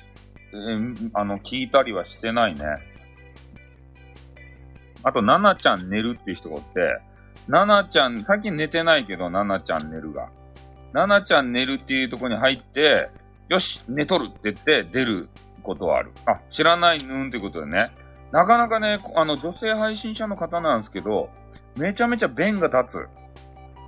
[0.53, 2.66] ー、あの、聞いたりはしてないね。
[5.06, 6.99] あと、ななちゃん寝るっていう人がおって、
[7.47, 10.30] ななちゃん、最近寝てないけど、ななちゃん寝るが。
[10.93, 13.10] ななちゃん寝るっていうとこに入って、
[13.47, 15.30] よし、寝とるって言って出る
[15.62, 16.12] ことはある。
[16.26, 17.91] あ、知らないぬんってことでね。
[18.32, 21.30] なかなかね、あの、女性配信者の方なんですけど、
[21.78, 23.08] めちゃめちゃ弁が立つ。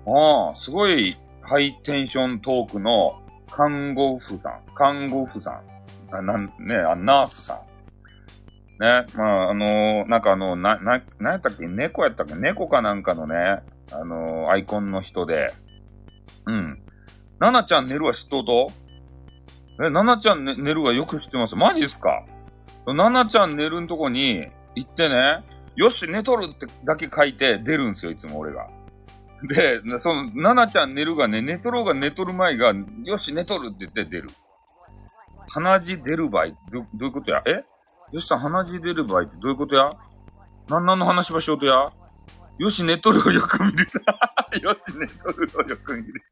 [0.05, 5.61] ああ、すごいハイテンショントークの看護婦さん、看護婦さん、
[6.15, 7.76] あなんね、あナースさん。
[8.79, 11.67] ね、まあ、あのー、なんかあの、な、な、なんやったっけ？
[11.67, 12.35] 猫やったっけ？
[12.35, 13.35] 猫かなんかのね、
[13.91, 15.51] あのー、アイコンの人で、
[16.45, 16.77] うん。
[17.39, 18.71] ななちゃん寝るは知っとうと？
[19.83, 21.55] え、ななちゃん、ね、寝るはよく知ってます？
[21.55, 22.23] マジっすか？
[22.87, 25.43] ななちゃん寝るんとこに行ってね、
[25.75, 28.67] よし、寝とるってだけ書いて出るんすよ、いつも俺が。
[29.43, 32.73] で、その、ななちゃん寝るがね、寝とろうが寝とる前が、
[33.03, 34.29] よし、寝とるって言って出る。
[35.49, 37.43] 鼻血出る場合、ど、どういうことや？
[37.45, 37.63] え？
[38.11, 39.89] よしさん、鼻血出る場合ってどういうことや？
[40.69, 41.89] なんなんの話ばしようとや？
[42.57, 43.85] よし、寝とるをよく見る。
[44.63, 46.23] よし、寝とるをよく見る。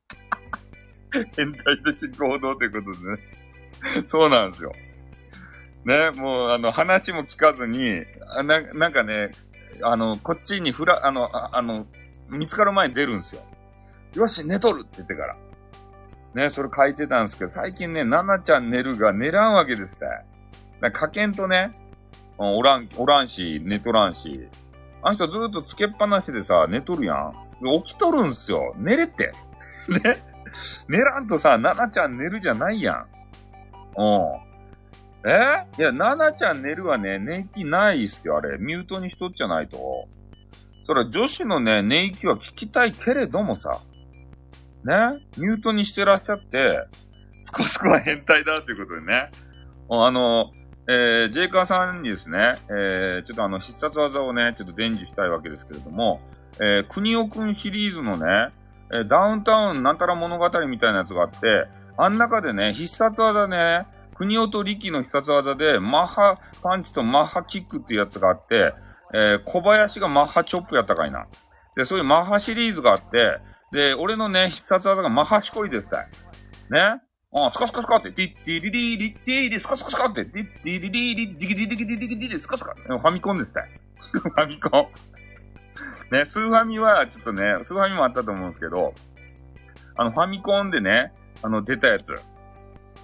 [1.36, 4.05] 変態的行動ということでね。
[4.07, 4.71] そうなんですよ。
[5.86, 8.03] ね、もう、あの、話も聞かずに、
[8.36, 9.32] あななんかね、
[9.84, 11.86] あの、こっちにふら、あの、ああの、
[12.30, 13.41] 見つかる前に出るんですよ。
[14.15, 15.36] よし、寝とるって言ってから。
[16.34, 20.07] ね、それ書いてたんですけど、最近ね、ななちゃん寝るが寝らんわけですね。
[20.86, 21.72] だかけんとね、
[22.38, 24.48] おらん、おらんし、寝とらんし。
[25.02, 27.34] あの人ずっとつけっぱなしでさ、寝とるやん。
[27.84, 28.76] 起きとるんすよ。
[28.78, 29.32] 寝れって。
[29.90, 30.18] ね。
[30.88, 33.08] 寝らんとさ、ななちゃん寝るじゃないやん。
[33.98, 34.04] う
[35.28, 35.28] ん。
[35.28, 35.66] え？
[35.80, 38.60] いや、ななちゃん寝るはね、寝息ないっすよ、あれ。
[38.60, 40.08] ミュートにしとっちゃないと。
[40.86, 43.80] そら、女子のね、寝息は聞きたいけれどもさ。
[44.84, 44.94] ね
[45.38, 46.86] ミュートにしてらっしゃって、
[47.44, 49.32] スコスコは変態だということでね。
[49.90, 50.52] あの、
[50.88, 56.22] えー、ジェイカーさんにですね、えー、ちょっとあの、必殺技をね、ちょっと伝授したいわけですけれども、
[56.60, 58.52] えー、国尾くんシリーズのね、
[58.92, 61.68] えー、ダウンタウンなんたら物語みたいなやつがあって、
[61.98, 68.74] あん中でね、必殺技ね、国尾と力の必殺技で、マッハパンチとマッハキックっていうやつがあって、
[69.14, 71.26] えー、小林がマッハチョップやったかいな。
[71.76, 73.40] で、そういうマッハシリーズがあって、
[73.72, 76.08] で、俺のね、必殺技がマッハシコリですたい。
[76.70, 77.02] ね
[77.38, 82.74] あ、スカスカスカって、ティッティリリリッティリスカスカスカって、ティッティリリリディギディディギディディギディリスカスカ。
[82.74, 83.64] ファミコンですね。
[84.00, 84.88] ファミコン。
[86.16, 88.94] ね、スーファミはちょっとね、スーファミもあったと思うんですけど、
[89.98, 91.12] あの、ファミコンでね、
[91.42, 92.16] あの、出たやつ。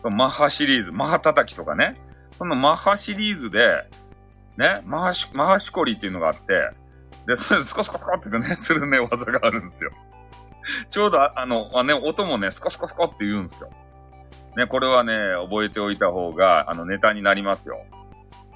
[0.04, 2.00] マッハシリーズ、マッハ叩きとかね。
[2.38, 3.86] そのマッハシリーズで、
[4.58, 6.70] ね、マハシ、マハシコリっていうのがあって、
[7.28, 9.92] で、それスカスカスカってね、するね、技があるんですよ。
[10.90, 13.70] ちょうど、あの、あね、音もね、スカスカスカって言うんですよ。
[14.58, 15.14] ね、これはね、
[15.44, 17.86] 覚えておいた方が、あの、ネタになりますよ。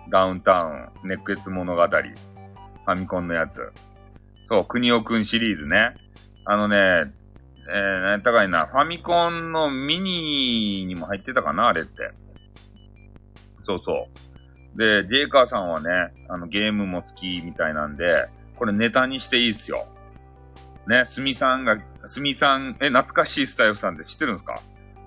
[0.09, 3.71] ダウンタウン、熱血物語、ファミコンのやつ。
[4.49, 5.95] そう、国尾くんシリーズね。
[6.43, 6.77] あのね、
[7.67, 12.11] えー、なんたかいな、ファミコンのミニにも入ってたかな、あれって。
[13.65, 14.07] そうそ
[14.75, 14.77] う。
[14.77, 19.87] で、ジェイカーさんはね、あの、ゲームも好きみたいなんで、これネタにしていいっすよ。
[20.87, 24.59] ね、すみさんが、すみさん、え、懐かしいスタイフさんって知ってるんですか？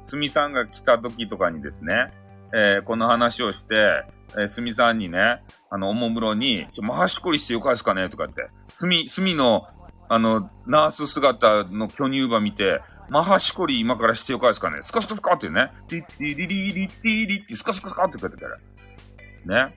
[0.09, 2.11] すみさんが来た時とかにですね、
[2.55, 4.05] えー、この話をして、
[4.39, 9.67] えー、すみさんにね、あの、おもむろに、ちょ、回しこりしてよかですかねとかって、すみ、すみの、
[10.09, 12.81] あの、ナース姿の巨乳馬見て、
[13.11, 19.67] マハシコリ今からしてよかですかねスカスカスカってね、ティッティリリリッティリッティスカスカスカって書いてたら。
[19.67, 19.75] ね。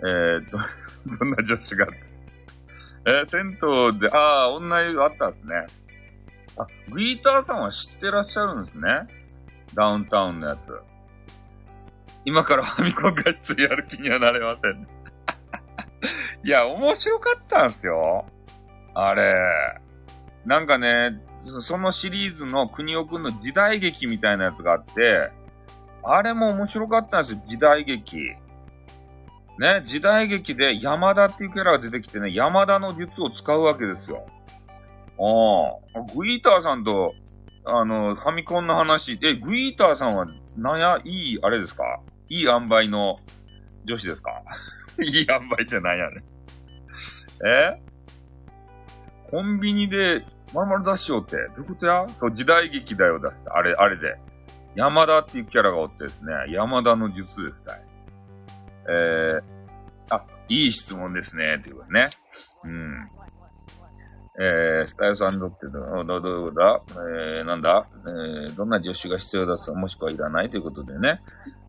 [0.00, 0.58] えー、ど、
[1.18, 1.86] どんな女子が
[3.06, 5.66] えー、銭湯で、ああ、女湯あったんですね。
[6.58, 9.17] あ、グイーターさんは知ってらっしゃるんですね。
[9.78, 10.58] ダウンタウンのやつ。
[12.24, 14.88] 今からファミコン画質やる気にはなれません。
[16.44, 18.26] いや、面白かったんすよ。
[18.94, 19.38] あれ。
[20.44, 21.20] なんかね、
[21.60, 25.30] そのシリーズの国尾くんの時代劇みたいなやつがあって、
[26.02, 28.16] あれも面白かったんですよ、時代劇。
[29.60, 34.26] ね、時代劇で山田っていうキャラが出てきてね、山田の術を使うわけですよ。
[35.20, 37.14] ああ、グイーターさんと
[37.68, 42.00] あの、ファミコンの話、え、グイーターさんは、なんや、いい、あれですか？
[42.28, 43.18] いい塩梅の
[43.84, 44.42] 女子ですか？
[45.02, 46.22] いい塩梅ってなんやね。
[47.44, 47.82] え？
[49.30, 52.06] コンビニで、まるまる出しようって、どういうことや？
[52.18, 54.16] そう、時代劇だよ、だって、あれ、あれで。
[54.74, 57.80] 山田っていうキャラがおってですね、山田の術ですかい。
[58.90, 59.42] えー、
[60.10, 62.08] あ、いい質問ですね、っていうことね。
[62.64, 63.08] うん。
[64.40, 66.80] えー、スタイルさんドってどうどういうことだ？
[67.38, 67.86] えー、なんだ？
[68.06, 71.20] えー、どんな助手が必要だともしくはいらないということでね。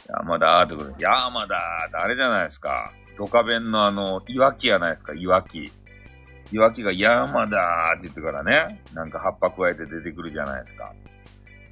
[0.08, 1.56] 山田ということで、山田
[1.94, 2.92] あれじゃないですか？
[3.18, 5.72] ドカ弁のあの、いわきやないですか、いわき。
[6.52, 10.94] いわきが山田って言ってからね、なんか葉っぱ加えて出てくるじゃないですか。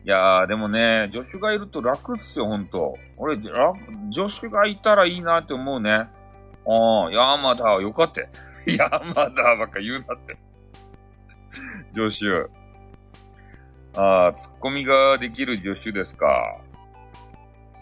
[0.04, 2.96] いやー、でもね、助手がいると楽っすよ、ほんと。
[3.18, 5.92] 俺、助手がいたらいいなって思うね。
[5.92, 6.08] あ
[7.08, 8.30] あ、山田よかって。
[8.66, 10.38] 山田ばっか言うなって。
[11.98, 12.50] 助手。
[14.00, 16.60] ああ、ツッコミができる助手ですか。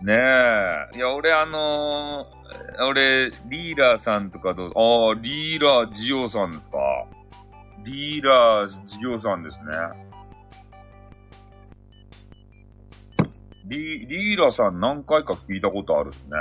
[0.01, 0.97] ねえ。
[0.97, 6.78] いや、俺あのー、俺、リーラーさんとかどう、ああ、リーラージオさんですか。
[7.84, 9.63] リーラージオさんですね。
[13.68, 16.38] リリーラーさん何回か聞いたことあるっすね。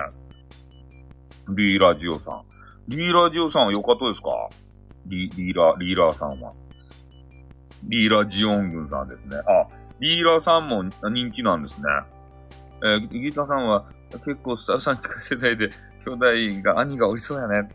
[1.48, 2.42] リーラージオさん。
[2.86, 4.28] リーラージオさんはよかったですか？
[5.06, 6.52] リリーラー、リーラーさんは。
[7.88, 9.36] リーラジオン軍さんですね。
[9.38, 9.68] あ、
[10.00, 11.84] リーラさんも人気なんですね。
[12.82, 15.70] えー、ギターさんは結構スタッフさん近い世代で、
[16.06, 17.68] 兄弟が、兄がおいしそうやね。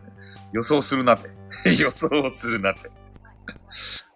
[0.52, 1.30] 予想するなって。
[1.82, 2.90] 予想するなって。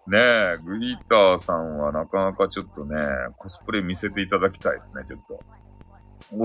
[0.06, 2.96] ねえ、グリーターさんはなかなかちょっとね、
[3.38, 5.40] コスプレ見せていただきたいですね、ちょっと。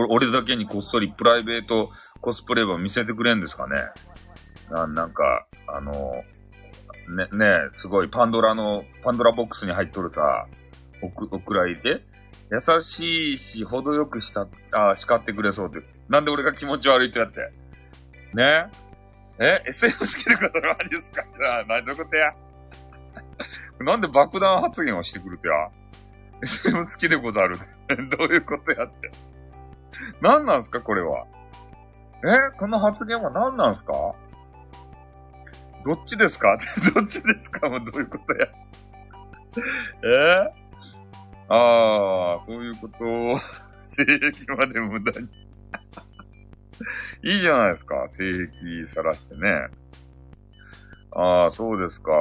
[0.10, 1.89] 俺だけにこっそりプライベート
[2.22, 3.76] コスプレ版見せてくれんですかね
[4.70, 5.93] ななんか、あの、
[7.10, 10.45] ね、ねすごいパンドラの、パンドラボックスに入っとるさ、
[11.01, 12.03] おく、おくらいで、
[12.51, 15.80] 優しいし、程よくした、あ、叱ってくれそうで。
[16.07, 17.51] なんで俺が気持ち悪いってやって。
[18.34, 18.68] ね
[19.39, 21.24] え ?SM 好きでくださるマジですか
[21.68, 22.32] 何どういうことや
[23.80, 25.70] なんで爆弾発言をしてくるとや
[26.43, 27.55] ?SM 好きでござる。
[27.88, 29.12] どういうことやって。
[30.22, 31.26] 何なんすかこれは。
[32.26, 33.93] えこの発言は何なんすか？
[35.86, 36.58] どっちですか？
[36.94, 37.70] どっちですか？
[37.70, 38.48] もうどういうことや？
[40.04, 40.54] え？
[41.50, 43.40] ああ、そういうことを、
[43.88, 45.28] 性癖まで無駄に
[47.24, 49.68] いいじゃないですか、性癖さらしてね。
[51.12, 52.12] ああ、そうですか。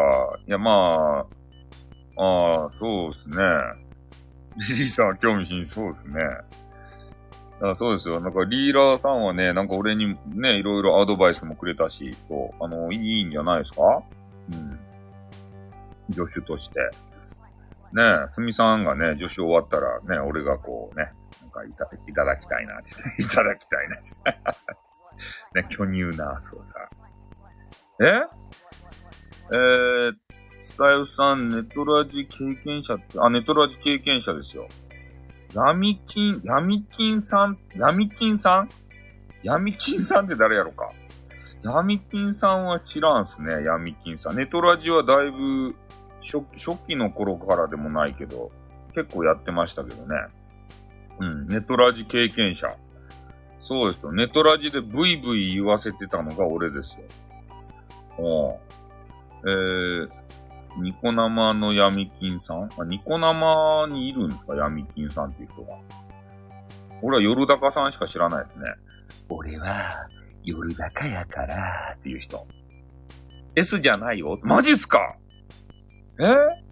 [0.47, 1.27] いや、ま
[2.17, 3.45] あ、ああ、そうですね。
[4.71, 6.25] リリーさんは興味津々そうですね。
[7.61, 8.21] あそうですよ。
[8.21, 13.83] なんか、リーラーさんはね、なんか俺にね、いろいろアドバイスもくれたし、そう、あの、いいんじゃないですか？
[14.53, 14.79] うん。
[16.15, 16.79] 助手として。
[17.93, 21.11] ねえ、すみさんがね、助手終わったらね、俺がこうね、
[21.43, 22.91] なんかいたいただきたいなって、
[23.23, 23.97] いただきたいな。
[25.63, 26.89] ね、巨乳な、そうさ。
[28.01, 28.05] え？
[29.51, 30.17] えー、
[30.63, 34.69] スタイフさん、ネトラジ経験者って、あ、ネトラジ経験者ですよ。
[35.55, 38.69] 闇金、闇金さん、闇金さん？
[39.43, 40.93] 闇金さんって誰やろか？
[41.63, 44.37] 闇金さんは知らんすね、闇金さん。
[44.37, 45.75] ネトラジはだいぶ
[46.21, 48.51] 初初期の頃からでもないけど、
[48.95, 50.17] 結構やってましたけどね。
[51.21, 52.69] うん、ネトラジ経験者。
[53.65, 54.13] そうですよ。
[54.13, 56.97] ネトラジでブイブイ言わせてたのが俺です
[58.19, 58.59] よ。
[59.45, 59.51] うん。
[59.51, 60.11] えー、
[60.81, 62.68] ニコ生の闇金さん？
[62.79, 64.55] あ、ニコ生にいるんですか？
[64.55, 65.79] 闇金さんっていう人が。
[67.03, 68.64] 俺は夜高さんしか知らないですね。
[69.29, 70.09] 俺は、
[70.43, 72.47] 夜高やから、っていう人。
[73.55, 74.39] S じゃないよ。
[74.43, 75.16] マジっすか？
[76.20, 76.24] え？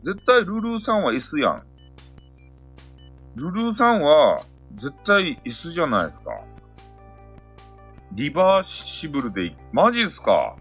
[0.02, 1.62] 絶対ルルーさんは S やん。
[3.34, 4.40] ルルーさんは、
[4.76, 6.30] 絶対 S じゃないですか。
[8.12, 10.56] リバーシブルで、マジっすか？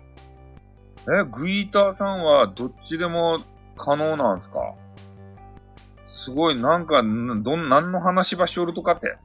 [1.07, 3.39] え、グイーターさんはどっちでも
[3.77, 4.73] 可能なんすか？
[6.07, 9.17] すごい、なんか、どん、何の話ばしおるとかって。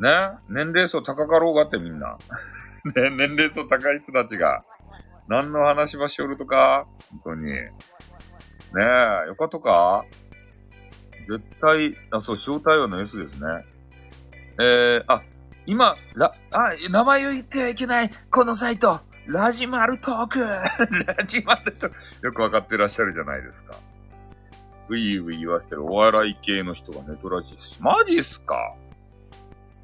[0.00, 0.10] ね？
[0.48, 2.18] 年齢層高かろうがってみんな。
[2.94, 4.58] ね年齢層高い人たちが。
[5.26, 6.86] 何の話ばしおるとか？
[7.24, 7.46] 本当に。
[7.52, 7.70] ね？
[8.78, 10.04] え、よかったか？
[11.28, 13.64] 絶対、あ、そう、招待話の S ですね。
[14.60, 15.22] えー、あ、
[15.66, 19.00] 今、ら、あ、名前を言ってはいけない、このサイト。
[19.28, 20.74] ラジマルトークラ
[21.28, 23.76] ジマルトークよくわかってらっしゃるじゃないですか。
[24.88, 28.74] ウィーウィー言わせてるお笑い系の人がネトラジです、マジっすか？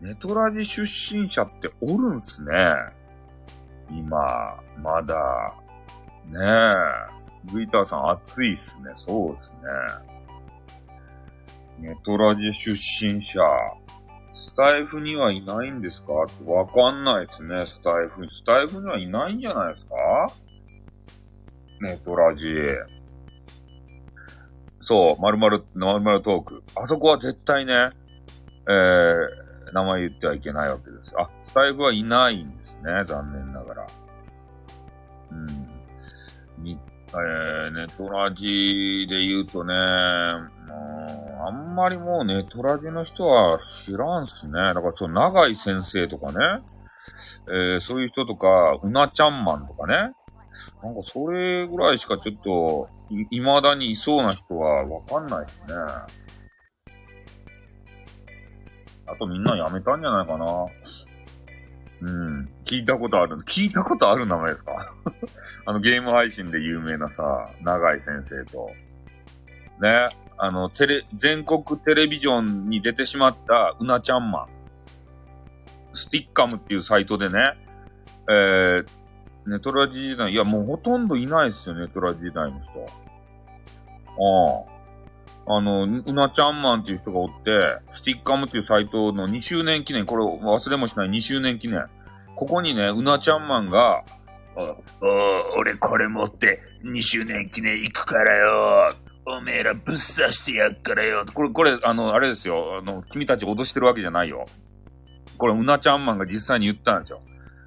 [0.00, 2.50] ネトラジ出身者っておるんすね。
[3.90, 5.54] 今、まだ。
[6.26, 7.52] ねえ。
[7.52, 8.92] グイターさん熱いっすね。
[8.96, 9.50] そうっす
[11.80, 11.90] ね。
[11.90, 13.40] ネトラジ出身者。
[14.54, 16.12] スタイフにはいないんですか？
[16.12, 16.28] わ
[16.64, 18.24] かんないですね、スタイフ。
[18.28, 19.96] スタイフにはいないんじゃないですか？
[21.80, 22.44] ネトラジ。
[24.80, 26.62] そう、まるまる、まるまるトーク。
[26.76, 27.90] あそこは絶対ね、
[28.68, 31.12] えー、名前言ってはいけないわけです。
[31.18, 33.86] あ、スタイフはいないんですね、残念ながら。
[35.32, 35.46] うん。
[36.62, 36.78] に、
[37.08, 39.74] えー、ネトラジで言うとね、
[41.46, 44.52] あんまりもうネトラジの人は知らんっすね。
[44.52, 46.62] だからその長井先生とかね、
[47.48, 50.14] えー、そういう人とか、うなちゃんマンとかね。
[50.82, 55.74] なんかそれぐらいしかちょっと、い、未だにいそうな人はわかんないっすね。
[59.06, 60.46] あとみんな辞めたんじゃないかな。
[62.00, 62.46] うん。
[62.64, 63.36] 聞いたことある。
[63.46, 64.94] 聞いたことある名前ですか？
[65.66, 68.70] あのゲーム配信で有名なさ、長井先生と。
[69.80, 70.08] ね。
[70.36, 74.46] あの、テレ、全国テレビジョンに出てしまったうなちゃんマン。
[75.92, 77.38] スティッカムっていうサイトでね、
[78.28, 78.86] えー、
[79.46, 82.70] ネトラジ時代、いやもうほとんどいないですよ、ネトラジ時代の人。
[84.66, 84.74] ああ。
[85.46, 91.84] あの、うなちゃんマンっていう人がおって、スティッカムっていうサイトの2周年記念、これ忘れもしない2周年記念。
[92.34, 94.02] ここにね、うなちゃんマンが、
[94.56, 98.90] お、お、俺これ持って2周年記念行くからよ
[99.26, 99.98] おめえらぶっ刺
[100.32, 101.24] してやっからよ。
[101.32, 102.78] これ、これ、あの、あれですよ。
[102.78, 104.44] あの、君たち脅してるわけじゃないよ。
[105.38, 107.22] これ、うなちゃんマンが実際に言ったんですよ。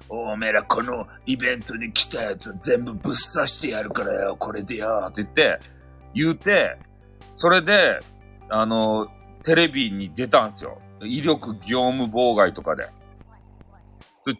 [0.08, 4.36] おめえらこのイベントに来たやつ全部ぶっ刺してやるからよ。
[4.38, 5.06] これでよ。
[5.10, 5.58] って言って、
[6.14, 6.78] 言うて、
[7.36, 7.98] それで、
[8.48, 9.08] あの、
[9.44, 10.78] テレビに出たんですよ。
[11.02, 12.88] 威力業務妨害とかで。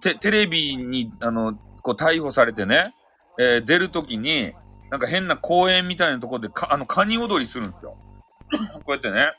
[0.01, 2.95] テテレビに、あの、こう逮捕されてね、
[3.39, 4.55] えー、出るときに、
[4.91, 7.97] なんか変な公園みたいなところでか、あの、カニ踊りするんですよ。
[8.85, 9.33] こうやってね。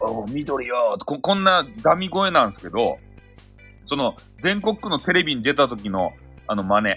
[0.00, 2.96] お緑よこ、こんなダミ声なんですけど、
[3.86, 6.12] その、全国区のテレビに出た時の、
[6.46, 6.96] あの真似。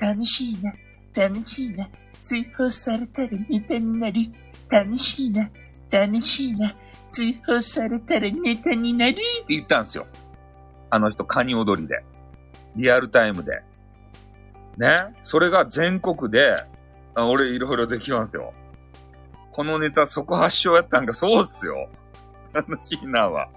[0.00, 0.72] 楽しいな、
[1.14, 1.88] 楽しいな、
[2.20, 4.20] 追放されたらネタになる。
[4.68, 5.50] 楽しいな、
[5.90, 6.74] 楽しいな、
[7.08, 10.06] 追放されたらネタになるって言ったんですよ。
[10.88, 12.02] あの人、カニ踊りで。
[12.76, 13.62] リアルタイムで。
[14.80, 15.14] ね。
[15.24, 16.56] それが全国で、
[17.14, 18.52] あ俺いろいろできますよ。
[19.52, 21.90] このネタそこ発祥やったんか、そうっすよ。
[22.54, 23.48] 楽しいなは。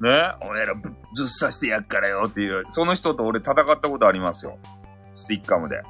[0.00, 0.10] ね。
[0.50, 2.64] 俺らぶっ刺してやっからよっていう。
[2.72, 4.58] その人と俺戦ったことありますよ。
[5.14, 5.80] スティッカムで。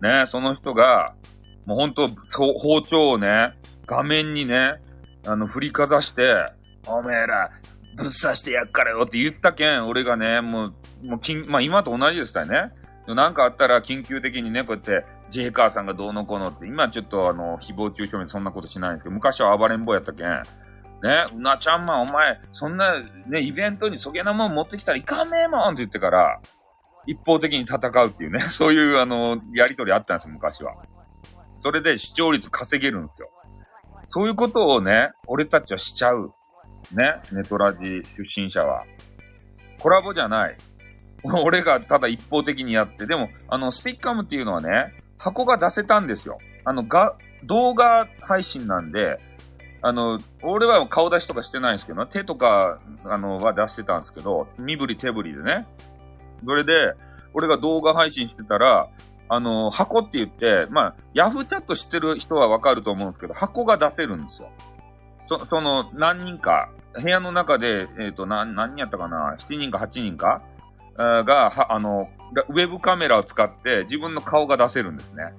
[0.00, 0.26] ね。
[0.28, 1.14] その人が、
[1.66, 3.54] もうほんと、包丁をね、
[3.86, 4.80] 画面にね、
[5.26, 6.22] あの、振りかざして、
[6.86, 7.50] おめえら、
[7.96, 12.72] ぶっ刺してやっからよって言ったけん、俺がね、もう、もうきん、まあ今と同じですからね。
[13.06, 20.26] なんかあったら緊急的にね、こうやって、ジェイカーさんがどうのこうのって、今ちょっとあの、誹謗中傷にそんなことしないんですけど、昔は暴れん坊やったけん。
[21.02, 26.40] ね、うなちゃんまんお前、そんな、ね、イベントにそげなもん持ってきたらいかねえもんって言ってから、
[27.06, 30.74] 一方的に戦うっていうね、 そういうあの、やりとりあったんですよ、昔は。
[31.60, 33.30] それで視聴率稼げるんですよ。
[34.08, 36.32] そういうことをね、俺たちはしちゃう。
[36.92, 38.84] ね、ネトラジ出身者は。
[39.80, 40.56] コラボじゃない。
[41.44, 46.38] 俺がただ一方的にやって、でも、あの、スティッカムっていうのはね、箱が出せたんですよ。
[46.64, 49.18] あの、が、動画配信なんで、
[49.82, 55.66] あの、俺は顔出しとかしてないんですけど、手とか、あの、は出してたんですけど、身振り手振りでね。
[56.44, 56.72] それで、
[57.32, 58.88] 俺が動画配信してたら、
[59.28, 64.50] あの、箱って言って、まあ、ヤフーチャット知ってる人はわかると思うんですけど、箱が出せるんですよ。
[65.30, 70.42] そ、その、何人か、部屋の中で、えっ、ー、と、何、何人やったかな ?7 人か8人か？
[70.96, 72.08] が、は、あの、
[72.48, 75.32] ウェブカメラを使って自分の顔が出せるんですね。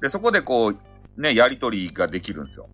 [0.00, 2.66] で、そこでこう、ね、やりとりができるんですよ。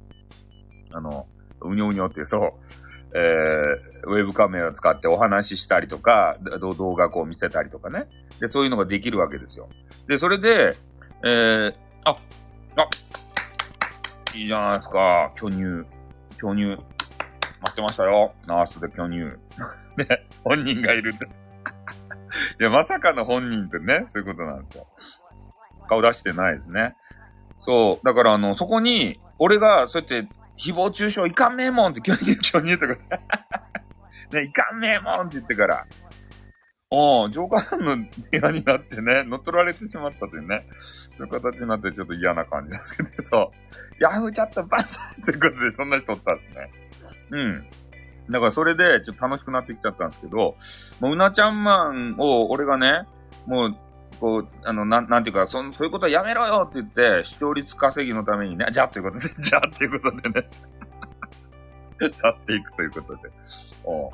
[0.93, 1.27] あの、
[1.63, 8.07] うにょうにょってそう、えー、ウェブカメラを使ってお話ししたりとか、動画こう見せたりとかね。
[8.39, 9.69] で、そういうのができるわけですよ。
[10.07, 10.77] で、それで、
[11.25, 12.17] えー、あ、
[12.77, 12.89] あ、
[14.37, 15.85] いいじゃないですか、巨乳。
[16.43, 16.77] 巨乳。
[17.61, 18.35] 待ってましたよ。
[18.47, 19.19] ナースで巨乳。
[19.97, 21.27] ね、本人がいるって。
[22.61, 24.89] いや、まさかの本人ってね、そういうことなんですよ。
[25.89, 26.97] 顔出してないですね。
[27.61, 28.05] そう。
[28.05, 32.95] だから、あの、そこに、俺が、そうやって、誹謗中傷いかんねえもんって、 巨乳、巨乳とか
[34.33, 35.87] ね、いかんねえもんって言ってから、
[36.95, 40.67] おジョーカーの部屋になってね、 乗っ取られてしまったというね、
[41.17, 44.03] そういう形になってちょっと嫌な感じですけど、そう。
[44.03, 46.71] ヤフーチャットバンサーということで、そんな人おったんですね。
[47.31, 47.67] うん。
[48.31, 50.55] だからそれで、ちょっと楽しくなってきちゃったんですけど、
[51.01, 53.07] もううなちゃんマンを、俺がね、
[53.47, 53.71] もう、
[54.21, 60.47] こう、あの、なん、なんていうか、そそういうことはやめろよって言って、視聴率稼ぎのためにね、じゃあっていうことで、じゃあっていうことでね
[62.11, 63.31] 去っていくということで。
[63.85, 64.11] お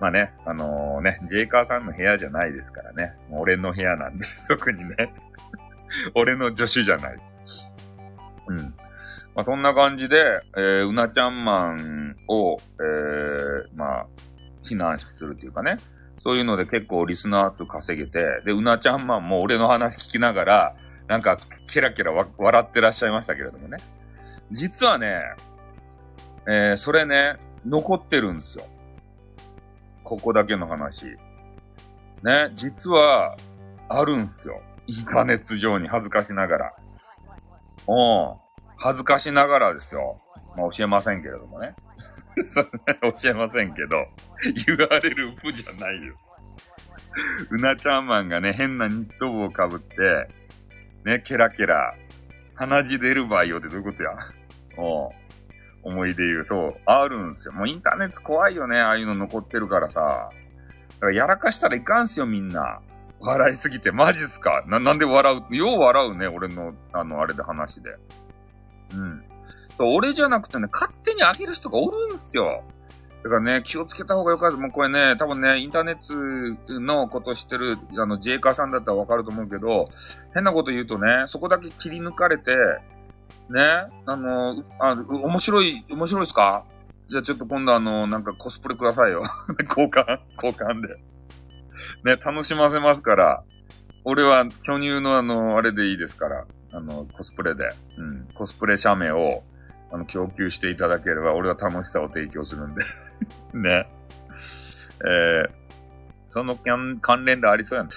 [0.00, 3.14] まあね、あのー、ね、ジェイカーさんの部屋じゃないですからね。
[3.30, 5.12] 俺の部屋なんで、 特にね。
[6.14, 7.18] 俺の助手じゃない。
[8.48, 8.56] うん。
[9.34, 10.18] まあ、そんな感じで、
[10.56, 14.06] えー、うなちゃんマンを、えー、まあ、
[14.64, 15.76] 避難するっていうかね。
[16.22, 20.76] そういうので結構リスナー数稼げて、で、うなちゃんマンも俺の話聞きながら、
[21.06, 21.38] なんか、
[21.68, 23.78] ケラケラ笑ってらっしゃいましたけれどもね。
[24.50, 25.22] 実はね、
[26.46, 28.64] えー、それね、残ってるんですよ。
[30.08, 31.04] ここだけの話。
[32.22, 33.36] ね、実は、
[33.90, 34.58] あるんすよ。
[34.86, 36.72] インターネット上に恥ずかしながら。
[37.86, 38.36] うん。
[38.78, 40.16] 恥ずかしながらですよ。
[40.56, 41.74] まあ、教えませんけれどもね。
[42.48, 42.66] それ
[43.12, 43.96] 教えませんけど、
[44.66, 46.16] URL プじゃないよ。
[47.50, 49.94] うなちゃんマンがね、変なニット帽をかぶって、
[51.04, 51.94] ね、ケラケラ、
[52.54, 54.10] 鼻血出る場合よってどういうことや？
[54.78, 55.10] おう
[55.82, 56.44] 思い出言う。
[56.44, 56.74] そう。
[56.86, 57.52] あるんですよ。
[57.52, 58.80] もうインターネット怖いよね。
[58.80, 60.00] ああいうの残ってるからさ。
[60.00, 62.80] だからやらかしたらいかんすよ、みんな。
[63.20, 63.90] 笑いすぎて。
[63.90, 64.64] マジっすか？
[64.66, 65.56] な、なんで笑う？
[65.56, 66.28] よう笑うね。
[66.28, 67.90] 俺の、あの、あれで話で。
[68.94, 69.22] うん。
[69.76, 72.62] そう、俺じゃなくてね、勝手にあげる人がおるんすよ。
[73.24, 74.56] だからね、気をつけた方がよかった。
[74.56, 79.88] もうこれね、多分ね、インターネットのことしてる、あの、ジェイカーさんだったらわかると思うけど、
[80.34, 82.56] 変なこと言うとね、そこだけ切り抜かれて、
[83.50, 83.60] ね、
[84.06, 86.64] あの、あ、面白い、面白いですか？
[87.10, 89.22] じゃあちょっと今度あの、なんかコスプレくださいよ。
[89.68, 90.94] 交換、交換で。
[92.04, 93.42] ね、楽しませますから。
[94.04, 96.44] 俺は巨乳のあの、あれでいいですから。
[96.72, 99.42] あの、コスプレで、うん、コスプレ写メを、
[99.90, 102.82] あの、供給していただければ、俺は楽しさを提供するんで
[103.54, 103.88] ね。
[105.00, 105.50] えー、
[106.30, 106.56] その
[107.00, 107.88] 関連でありそうやん。
[107.88, 107.94] ど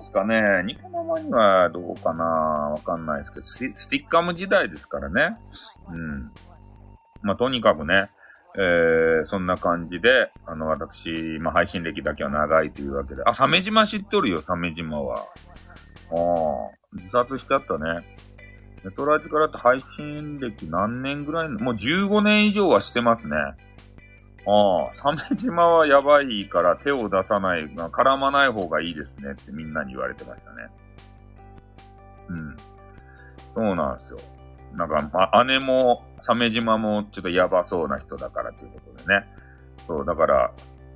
[0.00, 5.36] うすかねニコ生にはどうかなわかんないですけどステ、スティッカム時代ですからね。
[5.90, 6.30] うん。
[7.22, 8.10] まあ、とにかくね、
[8.56, 11.10] えー、そんな感じで、あの、私、
[11.40, 13.22] まあ、配信歴だけは長いというわけで。
[13.24, 15.16] あ、鮫島知っとるよ、鮫島は。
[15.16, 15.26] ああ、
[16.92, 18.16] 自殺しちゃったね。
[18.84, 23.36] ネトラジからって配信歴何年ぐらいもう15年以上はしてますね。
[24.46, 30.68] ああ、鮫島はやばいから手を出さない、まあ、絡まない方がいいですねってみんなに言われてましたね。
[32.28, 32.56] うん。
[33.54, 34.18] そうなんですよ。
[34.74, 39.26] なんか、ま姉も、鮫島もちょっとやばそうな人だからということでね。
[39.86, 40.52] そう、だから、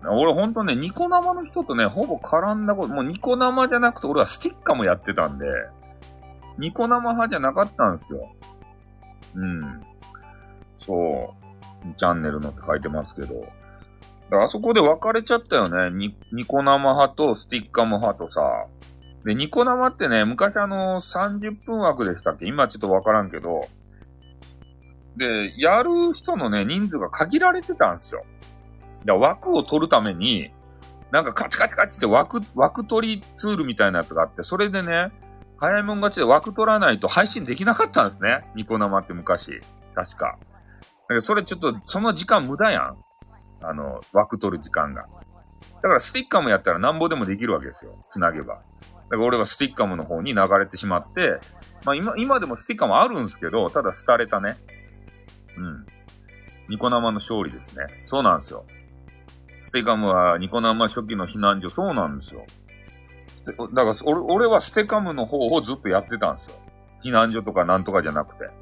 [0.07, 5.47] 俺ほんとね、ニコ生の人とね、ほぼ絡んだこと、もうニコ生じゃなくて俺はスティッカーもやってたんで、
[6.59, 8.33] ニコ生派じゃなかったんですよ。
[9.35, 9.83] うん。
[10.81, 11.48] そう。
[11.97, 13.47] チャンネルのって書いてますけど。
[14.31, 15.91] あそこで分かれちゃったよね。
[15.91, 18.67] ニニコ生派とスティッカム派とさ。
[19.25, 22.47] で、ニコ生ってね、昔あの、30分枠でしたっけ？
[22.47, 23.67] 今ちょっと分からんけど、
[25.17, 28.25] で、やる人のね、人数が限られてたんですよ。
[29.05, 30.53] だ枠を取るために、
[31.11, 35.11] なんかカチカチカチって枠、枠取りツールみたいなやつがあって、それでね、
[35.57, 38.43] 早いもん勝ちで枠取らないと配信できなかったんですね。
[38.55, 39.61] ニコ生って昔。
[39.95, 40.39] 確か。
[41.09, 42.97] だけどそれちょっと、その時間無駄やん。
[43.63, 45.07] あの、枠取る時間が。
[45.83, 47.99] だからスティッカムやったらなんぼでもできるわけですよ。
[48.11, 48.55] つなげば。
[48.55, 48.63] だか
[49.11, 51.39] ら俺はスティッカムの方に流れてしまって、
[51.85, 54.57] まあ今、今でもスティッカムあるんですけど、ただ廃れたね。
[55.57, 55.87] うん。
[56.69, 57.87] ニコ生の勝利ですね。
[58.07, 58.65] そうなんですよ。
[59.63, 62.45] ステッカムはニコ生初期の避難所、そうなんですよ。
[63.47, 66.57] だから俺、俺はステカムの方をずっとやってたんですよ。
[67.05, 68.53] 避難所とかなんとかじゃなくて。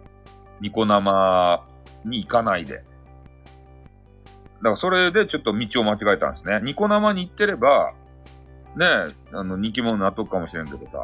[0.61, 1.65] ニコ生
[2.07, 2.77] に行かないで。
[2.77, 6.61] だからそれでちょっと道を間違えたんですね。
[6.63, 7.93] ニコ生に行ってれば、
[8.77, 10.99] ねえ、あの、人気者になっとくかもしれんけどさ。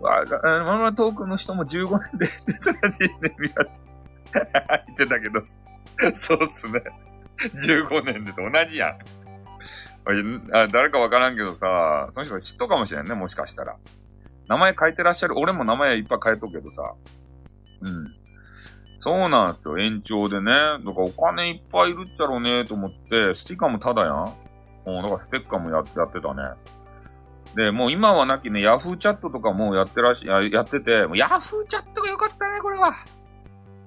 [0.00, 3.70] わあ、ママトークの人も15年で、出たらしいね、みたいな。
[4.86, 5.42] 言ってたけど。
[6.16, 6.82] そうっすね。
[7.38, 8.98] 15年でと同じやん。
[10.52, 13.76] あ誰かわからんけどさ、その人知っとかもしれんね、もしかしたら。
[14.48, 15.38] 名前書いてらっしゃる。
[15.38, 16.94] 俺も名前いっぱい書いとくけどさ。
[17.80, 18.14] うん。
[19.06, 20.50] そうなんですよ、延長でね。
[20.50, 24.34] だからお金いっぱいいるっちゃろうねと思って、スティカーもただやん。
[24.84, 26.42] うん、だからステッカーもやってやってたね。
[27.54, 32.88] で、もう今はなきね、ヤフーチャットとかもやってらし、ややってて、ヤフーチャットが良かったね、これは。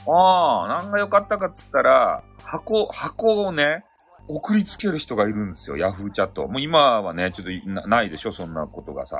[0.08, 3.84] ああ、なんが良かったかっつったら、箱、箱をね、
[4.30, 6.48] 送りつける人がいるんですよ、ヤフーチャット。
[6.48, 9.18] もう今はね、ちょっとないでしょ、そんなことがさ。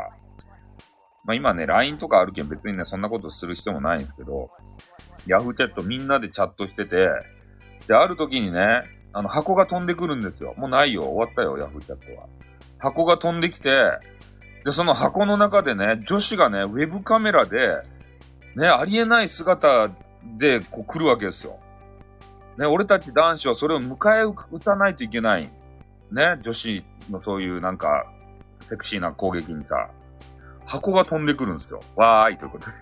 [1.26, 4.50] まあ今ね、LINE とかあるけん別にね、そんなことする必要もないんですけど、
[5.28, 7.09] ヤフーチャットみんなでチャットしてて、
[7.88, 10.53] で、ある時にね、あの、箱が飛んでくるんですよ。
[10.57, 12.28] もうないよ、終わったよ、ヤフーチャットは。
[12.78, 13.70] 箱が飛んできて、
[14.65, 17.79] で、その箱の中でね、女子がね、ウェブカメラで、
[18.55, 19.89] ね、ありえない姿
[20.37, 21.59] で、こう来るわけですよ。
[22.58, 25.50] ね、俺たち男子はそれを迎え撃たないといけない。
[26.12, 28.05] ね、女子のそういうなんか、
[28.67, 29.89] セクシーな攻撃にさ、
[30.66, 31.79] 箱が飛んでくるんですよ。
[31.96, 32.74] わーい、ということで。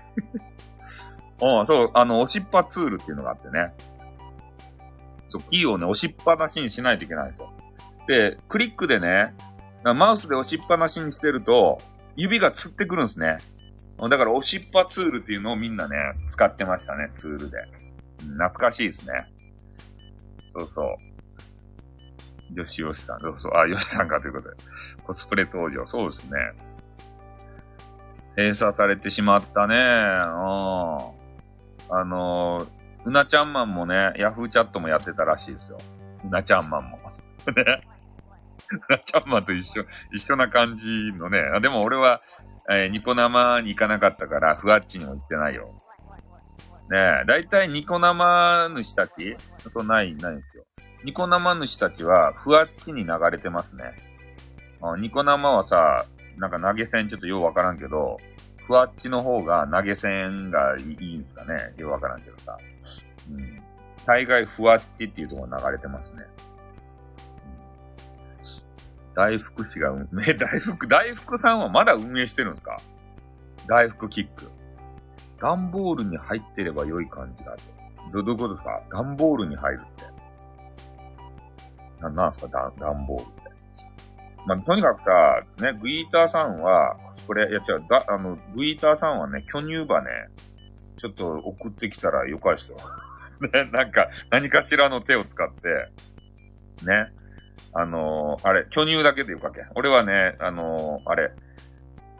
[1.41, 3.73] うん、そう、あの、押しっぱツールっていうのがあってね。
[5.29, 7.53] そう、キーをね、押しっぱなしにしないといけないんですよ。
[8.07, 9.35] で、クリックでね、
[9.83, 11.79] マウスで押しっぱなしにしてると、
[12.15, 13.37] 指がつってくるんですね。
[14.09, 15.95] だから押しっぱツールっていうのをみんなね、
[16.31, 17.57] 使ってましたね、ツールで。
[18.19, 19.13] 懐かしいですね。
[20.55, 22.59] そうそう。
[22.59, 23.51] よしよしさん、そうそう。
[23.55, 24.55] あ、よしさんかということで。
[25.03, 25.85] コスプレ登場。
[25.87, 26.39] そうですね。
[28.37, 29.75] 閉鎖されてしまったね。
[29.75, 31.16] うん。
[31.89, 32.67] あのー、
[33.05, 35.77] うなちゃんマンもね、ヤフーチャットもやってたらしいですよ。
[36.25, 36.97] うなちゃんマンも。
[37.55, 37.79] ね。
[38.69, 40.85] うなちゃんマンと一緒、一緒な感じ
[41.17, 41.41] のね。
[41.61, 42.19] でも俺は、
[42.69, 45.73] えー、ニコ生に行かなかったから、ふわっちにも行ってないよ。
[46.89, 49.35] ねえ、だいたいニコ生主たち
[49.73, 50.63] とない、ないんですよ。
[51.03, 53.83] ニコ生主たちは、ふわっちに流れてますね。
[54.81, 56.05] あニコ生はさ、
[56.37, 58.17] なんか投げ銭ちょっとようわからんけど、
[58.67, 61.73] ふわっちの方が投げ銭がいいんですかね。
[61.77, 62.57] ようわからんけどさ。
[63.31, 63.57] うん。
[64.05, 66.23] 大概ふわっちっていうところ流れてますね。
[69.15, 72.77] 大福氏が運営、 大福、大福さんはまだ運営してるんですか？
[73.67, 74.51] 大福キック。
[75.39, 77.61] 段ボールに入ってれば良い感じだと。
[78.11, 78.81] ど、どういうことですか？
[78.91, 80.05] 段ボールに入るって。
[82.03, 82.47] な、なんすか？
[82.47, 83.46] 段、段ボールって。
[84.47, 90.09] まあ、とにかくさ、ね、グイーターさんは、コスプレ、いや違う、だ、あの、グイーターさんはね、巨乳羽ね、
[90.97, 92.77] ちょっと送ってきたらよかですよ。
[93.53, 97.11] ね、なんか、何かしらの手を使って、ね。
[97.73, 99.65] あのー、あれ、巨乳だけでよかけ。
[99.75, 101.31] 俺はね、あのー、あれ、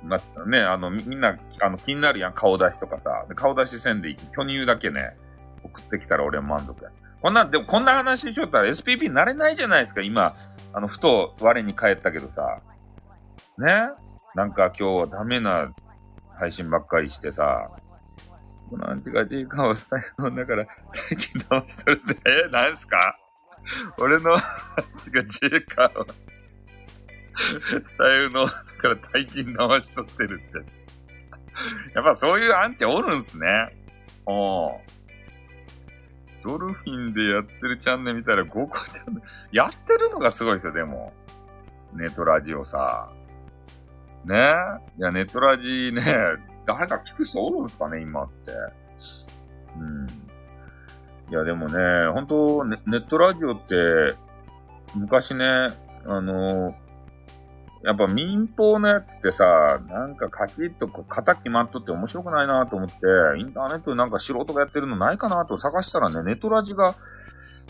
[0.04, 3.26] ま、ね、あの、みんな、あの、気になるやん、顔出しとかさ。
[3.36, 4.16] 顔出しせんでいい。
[4.36, 5.16] 巨乳だけね、
[5.64, 6.91] 送ってきたら俺満足や。
[7.22, 10.35] こんな、でもこんな話しちゃったら SPP になれないじゃないですか、今。
[10.73, 12.57] あの、ふと我に返ったけどさ。
[13.57, 13.89] ね？
[14.35, 15.73] なんか今日はダメな
[16.38, 17.72] 配信ばっかりしてさ。
[18.72, 20.68] なんてか、ジーカーをスタイルだから、
[21.10, 23.18] 最近直しとるんで、え、なんすか？
[23.98, 26.06] 俺の、がジーカーを、
[27.69, 28.53] スタイルの、か
[28.84, 30.57] ら大金直しとってるって。
[31.95, 33.48] やっぱそういうアンチおるんすね。
[34.26, 34.80] お
[36.43, 41.14] ドルフィンでやってるチャンネル見たら5個チャンネル、やってるのがすごいですよ、でも。
[41.93, 43.09] ネットラジオさ。
[44.26, 44.51] ね？
[44.97, 46.03] いや、ネットラジね、
[46.65, 48.51] 誰か聞く人おるんすかね、今って。
[49.80, 50.07] うん。
[51.30, 54.15] いや、でもね、本当ネネットラジオって、
[54.95, 55.69] 昔ね、
[56.05, 56.76] あの、
[57.84, 62.95] やっぱ民放のやつってさ、なんかカチッと型決まっとって面白くないなと思って、
[63.40, 66.95] インターネットでなんか素人がやってるのないかなと探したらね、ネトラジが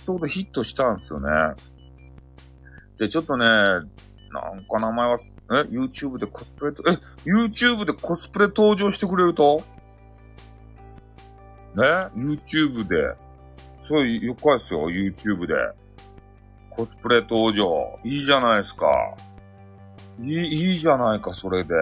[0.06, 1.30] ちょうどヒットしたんですよね。
[2.98, 3.90] で、ちょっとね、なん
[4.66, 5.20] か名前は、
[5.50, 9.62] え ?YouTube でコスプレ、え ?YouTube でコスプレ登場してくれると？
[11.76, 11.84] ね
[12.16, 13.16] ?YouTube で。
[13.88, 15.54] そう、よかですよ、YouTube で。
[16.70, 17.98] コスプレ登場。
[18.04, 18.88] いいじゃないですか。
[20.19, 21.73] いい、いいじゃないか、それで。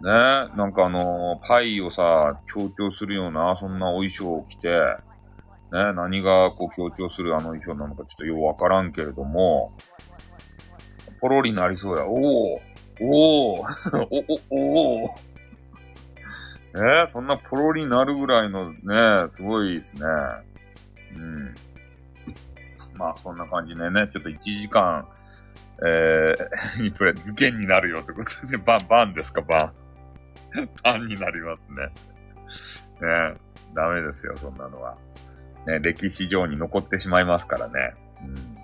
[0.00, 4.68] ねなんかあのー、パイをさ、強調するような、そんなお衣装を着て、
[5.72, 9.72] ね何がこう強調するあの衣装なのかちょっとようわからんけれども、
[11.20, 12.06] ポロリになりそうや。
[12.06, 12.60] おお
[13.00, 13.64] おお
[14.50, 15.14] おおお
[16.76, 18.76] え、そんなポロリになるぐらいのね、
[19.36, 20.02] すごいですね。
[21.16, 21.54] うん。
[22.94, 25.06] まあ、そんな感じでね、ちょっと1時間、
[25.86, 29.72] えー、 これ、受験になるよってことで、バン、バンですか、バン。
[30.84, 31.86] バンになりますね。
[33.00, 33.36] ね
[33.74, 34.96] ダメですよ、そんなのは。
[35.66, 37.94] ね、歴史上に残ってしまいますからね。
[38.22, 38.58] うん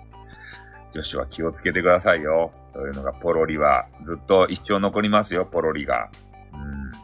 [0.95, 2.51] 女子は気をつけてくださいよ。
[2.73, 3.85] そういうのがポロリは。
[4.05, 6.09] ずっと一生残りますよ、ポロリが。
[6.53, 6.91] うん。
[6.91, 6.97] ね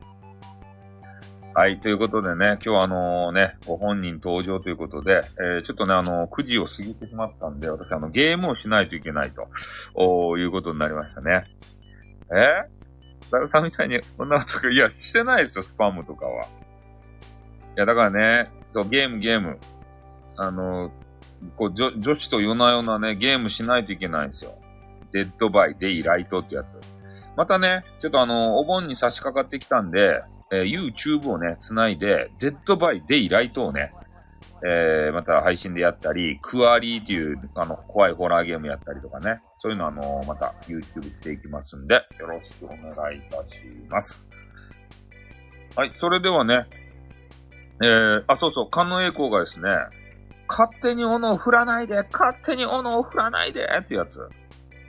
[0.00, 0.03] え。
[1.56, 1.80] はい。
[1.80, 9.46] ということでね、今日はあのね、ご本人登場ということで、えー、ちょっとね、あの9時を過ぎてしまったんで、私あの、ゲームをしないといけないと、
[9.94, 11.44] おいうことになりましたね。
[12.32, 12.44] え
[13.22, 16.42] スタイルさんみたいに、こんなことか、いや、してないですよ、スパムとかは。
[16.42, 16.48] い
[17.76, 19.56] や、だからね、そう、ゲーム、ゲーム。
[20.36, 20.90] あの
[21.56, 24.58] こう、女、女子と夜な夜なね、ゲームしないといけないんですよ。
[25.12, 26.66] Dead by Daylight ってやつ。
[27.36, 30.20] またね、ちょっとあの、お盆に差し掛かってきたんで、
[30.52, 33.92] えー、YouTube をね、繋いで、 Dead by Daylight をね、
[34.66, 42.78] えー、また配信でやったり、 Quarry っていう、あの、怖いホラーゲームやったりとかね、そういうのあの、また YouTube していきますんで、よろしくお願
[43.14, 43.44] いいたし
[43.88, 44.28] ます。
[45.76, 46.66] はい、それではね、
[47.82, 49.68] えー、あ、そうそう、観音栄光がですね、
[50.48, 54.20] 勝手に斧を振らないで、勝手に斧を振らないでってやつ。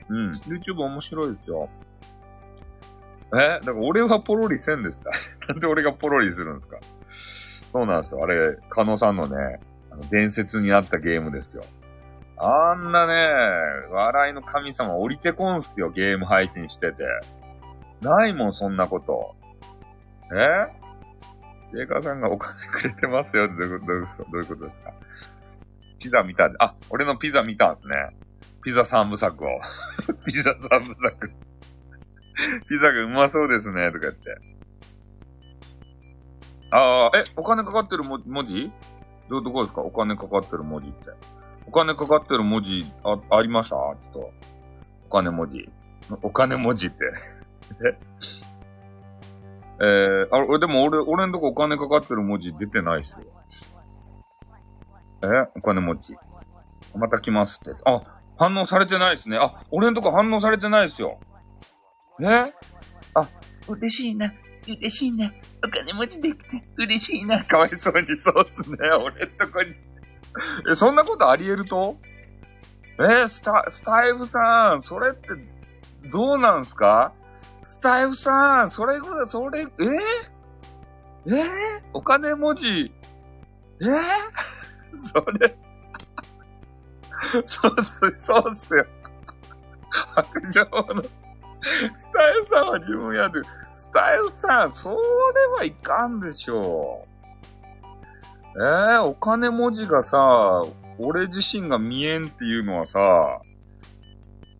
[0.09, 0.33] うん。
[0.47, 1.69] YouTube 面白いですよ。
[3.35, 5.11] えだから俺はポロリせんでした。
[5.49, 6.77] なんで俺がポロリするんですか？
[7.71, 8.23] そうなんですよ。
[8.23, 9.59] あれ、カノさんのね、
[9.91, 11.63] あの伝説になったゲームですよ。
[12.37, 13.29] あんなね、
[13.91, 17.03] 笑いの神様降りてこんすよ、ゲーム配信してて。
[18.01, 19.35] ないもん、そんなこと。
[20.33, 20.67] え？
[21.71, 24.31] ジェイカーさんがお金くれてますよってどういうこと？
[24.31, 24.93] どういうことですか？
[25.99, 27.95] ピザ見た、あ、俺のピザ見たんですね。
[28.63, 29.47] ピザ三部作を。
[30.25, 31.31] ピザ三部作。
[32.67, 34.37] ピザがうまそうですね、とか言って。
[36.71, 38.71] ああ、え、お金かかってる文字？
[39.29, 39.81] ど、どこですか？
[39.81, 41.11] お金かかってる文字って。
[41.67, 43.75] お金かかってる文字、あ、ありました？
[43.75, 44.31] ちょっと。
[45.07, 45.69] お金文字。
[46.21, 46.97] お金文字って。
[47.85, 47.97] え？
[49.81, 53.17] えー、あ、でも俺、俺んとこお金かかってる文字出てないっすよ。
[55.23, 55.27] え？
[55.55, 56.15] お金持ち。
[56.95, 57.81] また来ますって。
[57.85, 58.01] あ、
[58.37, 59.37] 反応されてないですね。
[59.37, 61.19] あ、俺んとこ反応されてないですよ。
[62.21, 62.43] え
[63.13, 63.27] あ、
[63.67, 64.33] 嬉しいな。
[64.67, 65.31] 嬉しいな。
[65.63, 66.43] お金持ちできて
[66.77, 67.43] 嬉しいな。
[67.45, 68.77] かわいそうにそうっすね。
[68.91, 69.75] 俺んとこに。
[70.71, 71.97] え、そんなことあり得ると？
[72.99, 75.27] えスタ、スタイフさん、それって
[76.09, 77.13] どうなんすか？
[77.63, 79.65] スタイフさん、それぐらい、それ、え？
[81.27, 81.31] え？
[81.31, 81.37] ー、
[81.93, 82.91] お金文字、
[83.81, 83.85] え？
[83.85, 83.89] ー、
[85.13, 85.57] それ、
[87.47, 88.85] そうっす、そうっすよ。
[90.15, 91.03] 白状の、
[91.97, 93.45] スタイルさんは自分やってる。
[93.73, 94.95] スタイルさん、それ
[95.57, 97.05] はいかんでしょ
[98.55, 98.61] う。
[98.61, 100.63] えー、お金文字がさ、
[100.97, 102.99] 俺自身が見えんっていうのはさ、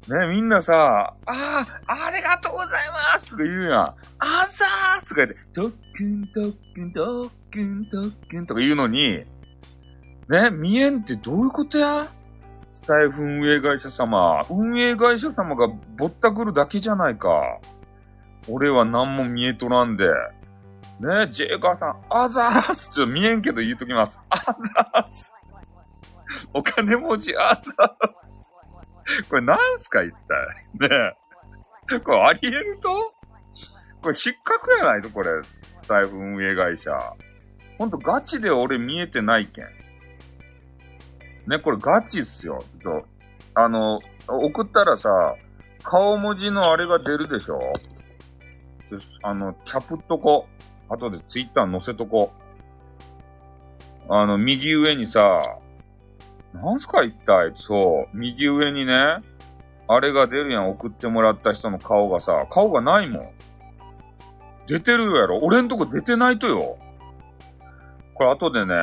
[0.09, 3.81] ね、みんなさ、ああ、ありがとうございますとか言うやん。
[4.19, 9.23] あざーとか言って、特訓、特訓、特訓、特訓とか言うのに、
[10.29, 12.05] ね、見えんってどういうことや？
[12.85, 14.43] スタイフ運営会社様。
[14.47, 15.67] 運営会社様が
[15.97, 17.59] ぼったくるだけじゃないか。
[18.47, 20.05] 俺は何も見えとらんで。
[20.99, 22.91] ねえ、ジェイカーさん、あざーす。
[22.91, 24.19] ちょっと見えんけど言うときます。
[24.29, 25.33] あざーす。
[26.53, 29.23] お金文字、あざーす。
[29.29, 30.11] これなんすか一
[30.79, 30.87] 体。
[30.87, 30.95] ね
[31.91, 32.89] えこれあり得ると？
[34.03, 35.29] これ失格やないとこれ。
[35.81, 36.91] スタイフ運営会社。
[37.79, 39.65] ほんとガチで俺見えてないけん。
[41.47, 42.63] ね、これガチっすよ。
[42.83, 43.05] と、
[43.53, 45.09] あの、送ったらさ、
[45.83, 47.59] 顔文字のあれが出るでしょ？
[49.23, 50.47] あの、キャプっとこ。
[50.89, 52.31] 後でツイッター載せとこ。
[54.09, 55.41] あの、右上にさ、
[56.53, 57.53] なんすか一体？
[57.55, 58.93] そう、右上にね、
[59.87, 63.29] あれが出るやん、送ってもらった人の顔がさ、顔がないもん。
[64.67, 66.77] 出てるやろ俺んとこ出てないとよ。
[68.15, 68.73] これ後でね、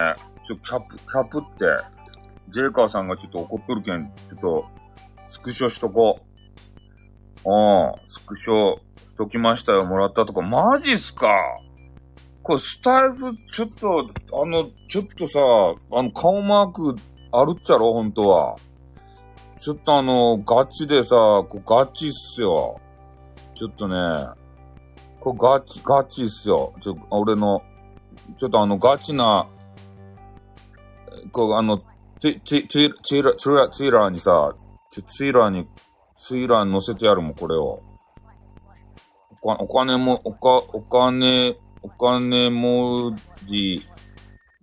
[0.46, 1.64] ちょ、キャップ、キャップって、
[2.52, 4.64] ジェイカーさんがちょっと怒っとるけん、ちょっと、
[5.28, 6.20] スクショしとこ
[7.44, 7.50] う。
[7.50, 8.76] うん、スクショ
[9.10, 10.42] しときましたよ、もらったとか。
[10.42, 11.28] マジっすか？
[12.42, 14.10] これスタイフ、ちょっと、
[14.42, 15.40] あの、ちょっとさ、
[15.92, 16.96] あの、顔マーク
[17.32, 18.56] あるっちゃろ、本当は。
[19.58, 22.80] ちょっとあの、ガチでさ、こガチっすよ。
[23.54, 23.94] ちょっとね、
[25.20, 26.74] これガチ、ガチっすよ。
[26.80, 27.62] ちょ、俺の、
[28.36, 29.46] ちょっとあの、ガチな、
[31.30, 31.80] こう、あの、
[32.22, 34.54] ツツツイツイラ、ツイラ、ツイラーにさ、
[34.92, 35.66] ツイラーに、
[36.16, 37.82] ツイラーに載せてやるもん、これを。
[39.42, 43.84] おかお金も、おか、お金、お金文字、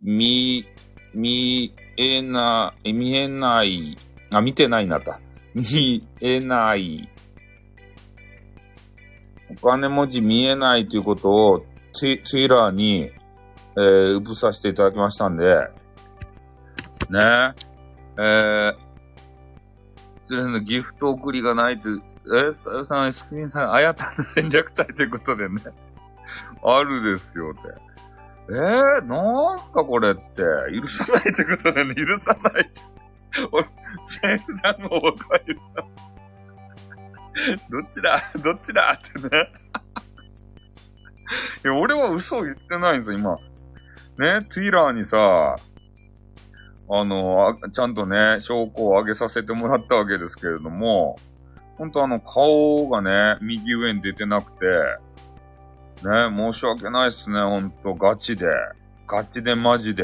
[0.02, 0.66] み、
[1.14, 3.98] 見えない、見えない、
[4.32, 5.20] あ、見てないなった。
[5.54, 7.10] 見えない。
[9.52, 13.12] お金文字見えないということをツイツイラーに、
[13.76, 15.58] えー、うぶさせていただきましたんで、
[17.10, 17.54] ね。
[18.18, 18.76] ええー、
[20.26, 25.62] それのギフト送りがないと、えー、さよさん、スクリーンさん、あやたの戦略隊ということでね、
[26.64, 27.62] あるですよって。
[28.52, 30.44] えー、なんすかこれって。
[30.74, 32.82] 許さないってことでね、許さないって。
[33.52, 33.68] 俺、
[34.08, 35.86] 戦乱の僕は許さ。
[37.70, 38.22] どっちだ？
[38.44, 39.00] どっちだ？
[39.00, 39.52] ってね。
[41.64, 43.38] いや、俺は嘘を言ってないんですよ、今。
[44.18, 45.56] ね、ツイラーにさ、
[46.92, 51.18] あの、あちゃんとね、証拠を上げさせてもらったわけですけれども、
[51.78, 54.66] ほんとあの、顔がね、右上に出てなくて、
[56.08, 58.48] ね、申し訳ないっすね、ほんと、ガチで。
[59.08, 60.04] ガチでマジで。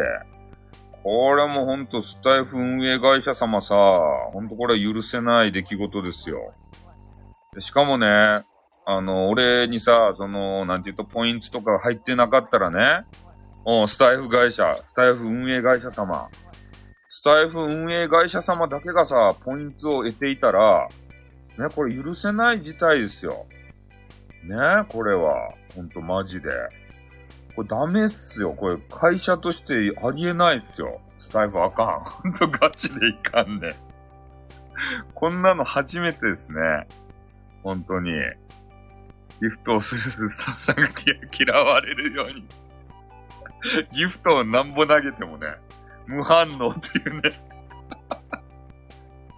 [1.04, 3.76] これもほんと、スタイフ運営会社様さ、
[4.34, 6.54] ほんとこれ許せない出来事ですよ。
[7.60, 8.08] しかもね、
[8.86, 13.06] あの、俺にさ、その、なんていうと、ポイントとか入ってなかったらね、
[13.66, 16.30] おスタイフ会社、スタイフ運営会社様、
[17.26, 20.88] タイフ運営会社様だけがさ、ポイントを得ていたら、
[21.58, 23.48] ね、これ許せない事態ですよ。
[24.44, 24.56] ね、
[24.90, 25.34] これは。
[25.76, 26.52] ほんとマジで。
[27.56, 28.52] これダメっすよ。
[28.52, 29.74] これ会社として
[30.04, 31.02] ありえないっすよ。
[31.20, 32.04] スタイフあかん。
[32.04, 33.76] ほんとガチでいかんね。
[35.16, 36.62] こんなの初めてですね。
[37.64, 38.12] 本当に。
[39.42, 40.90] ギフトをするスタッフさんが
[41.40, 42.48] 嫌われるように。
[43.98, 45.48] ギフトをなんぼ投げてもね。
[46.08, 47.32] 無反応っていうね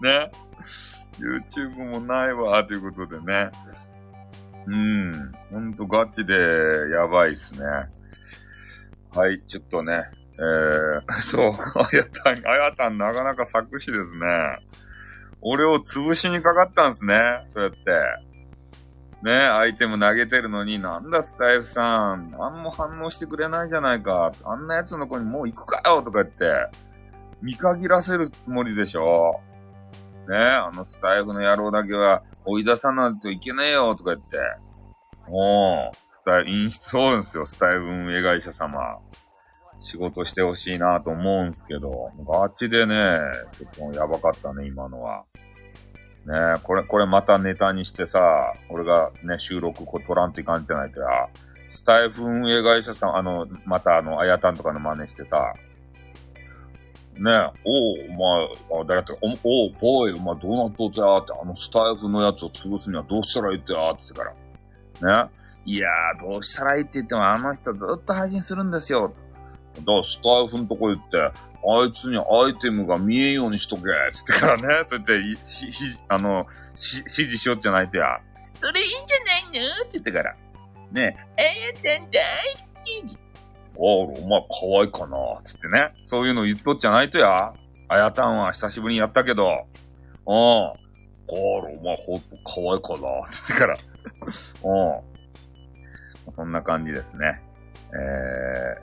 [0.00, 0.30] ね。
[1.18, 3.50] YouTube もないわ、ということでね。
[4.66, 5.32] うん。
[5.50, 6.34] ほんとガチで
[6.92, 7.66] やばいっすね。
[9.14, 10.04] はい、ちょっとね。
[10.38, 14.58] えー、 そう、あやたん、あやたんなかなか作詞ですね。
[15.40, 17.16] 俺を潰しにかかったんすね。
[17.52, 17.78] そうやって。
[19.22, 24.30] ね、アイテム投げてるのに、なんだスタイフさん、何も反応してくれないじゃないか。
[24.44, 26.68] あんな奴の子にもう行くかよとか言って、
[27.42, 29.40] 見限らせるつもりでしょ。
[30.28, 34.38] ね、あのスタイフの野郎だけは追い出さないといけねえよとか言って。
[35.28, 38.78] もう、スタイ、インそうですよ、スタイフ運営会社様。
[39.80, 43.18] 仕事してほしいなと思うんすけど、ガチでね、
[43.52, 45.24] ちょっとやばかったね、今のは。
[46.28, 48.20] ねこれ、これまたネタにしてさ、
[48.68, 51.00] 俺がね、収録こう取らんといかんじゃないか。
[51.70, 55.54] スタイフ運営会社さん、あの、またあの、あやたんとかの真似してさ、
[57.16, 57.32] ね
[57.64, 64.24] おう、お前、あ、誰やったか、お、おう、ボーイ、お前どうなっとってやって、あのスタイフのやつを潰すにはどうしたらいいってやって言ってか
[65.00, 65.24] ら。
[65.24, 65.30] ね
[65.64, 69.12] いやー、どうしたらいいって言っても、あの人ずっと配信するんですよ。
[69.76, 71.32] だからスタイフのとこ行って、あ
[71.84, 73.82] いつにアイテムが見えんようにしとけ、
[74.12, 76.46] つってからね、そうやって、ひ、ひ、あの、
[76.76, 78.18] し、指示しようじゃないとや。
[78.54, 79.66] それいいんじゃないの？
[79.82, 80.34] って言ってから。
[80.90, 81.42] ねえ、あ
[81.92, 82.22] やたん大
[82.54, 83.18] 好き。
[83.74, 85.92] あら、お前可愛いかなつってね。
[86.06, 87.52] そういうの言っとっちゃないとや。
[87.88, 89.44] あやたんは久しぶりにやったけど。
[90.26, 90.34] うん。
[90.34, 90.74] あら、
[91.28, 93.74] お前ほんと可愛いかなつってから。
[93.74, 93.76] う
[96.30, 96.34] ん。
[96.34, 97.40] そんな感じですね。
[97.94, 98.76] え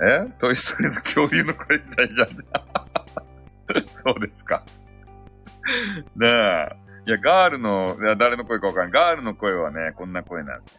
[0.00, 2.28] ー、えトイストーリーの恐竜の声みたいじゃん。
[4.04, 4.64] そうですか。
[6.16, 6.80] ねえ。
[7.06, 9.02] いや、ガールの、いや、誰の声かわかんない。
[9.02, 10.72] ガールの声はね、こんな声なんで。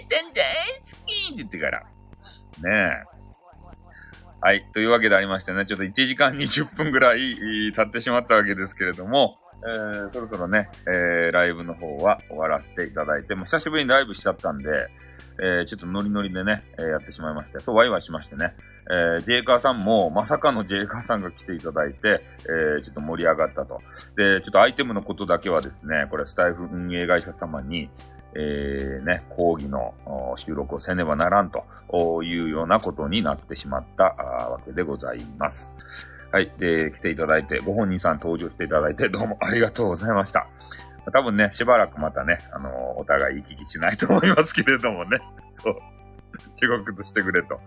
[0.00, 0.44] えー、たん大
[0.80, 1.80] 好きって言ってから。
[1.80, 3.16] ねえ。
[4.40, 4.64] はい。
[4.72, 7.36] というわけでありましてね、ちょっと1時間20分ぐらい
[7.74, 9.34] 経ってしまったわけですけれども、
[9.66, 14.70] えー、そろそろね、えー、ライブの方は終わらせていただいて、もう久しぶりにライブしちゃったんで、
[15.38, 18.54] えー、ちょっとノリノリでね、えー、やってしまいまして、とワイワイしましてね、
[18.88, 23.80] えー、ジェイカーさんも、まさかのジェイカーさんが来ていただいて、えー、ちょっと盛り上がったと。
[24.16, 27.90] で、ちょっとアイテムのことだけはですね、これスタイフ運営会社様に、
[28.34, 29.94] えー、ね、講義の
[30.36, 35.74] 収録をせねばならんというようなことになってしまったわけでございます。
[36.36, 36.52] はい。
[36.58, 40.46] で、来ていただいて、ご本人さん登場していただいて、どうもありがとうございました。
[41.10, 45.18] 多分ね、しばらくまたね、あのー、お互い行き来しないと思いますけれどもね。
[45.52, 45.76] そう。
[46.60, 47.58] 帰国としてくれと。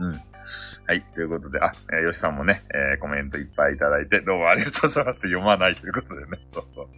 [0.00, 0.10] うん。
[0.10, 1.00] はい。
[1.14, 5.20] ということで、あ、えー、よしさんもね、えー、コメントいっぱいいただいて、どうもありがとうございます。
[5.20, 6.38] 読まないということでね。
[6.50, 6.88] そうそう。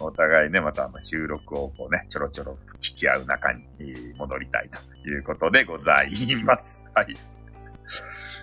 [0.00, 3.62] お互いね、またあの収録をこうね、ちょろちょろ聞き合う中に
[4.16, 6.82] 戻りたいということでございます。
[6.94, 7.14] はい。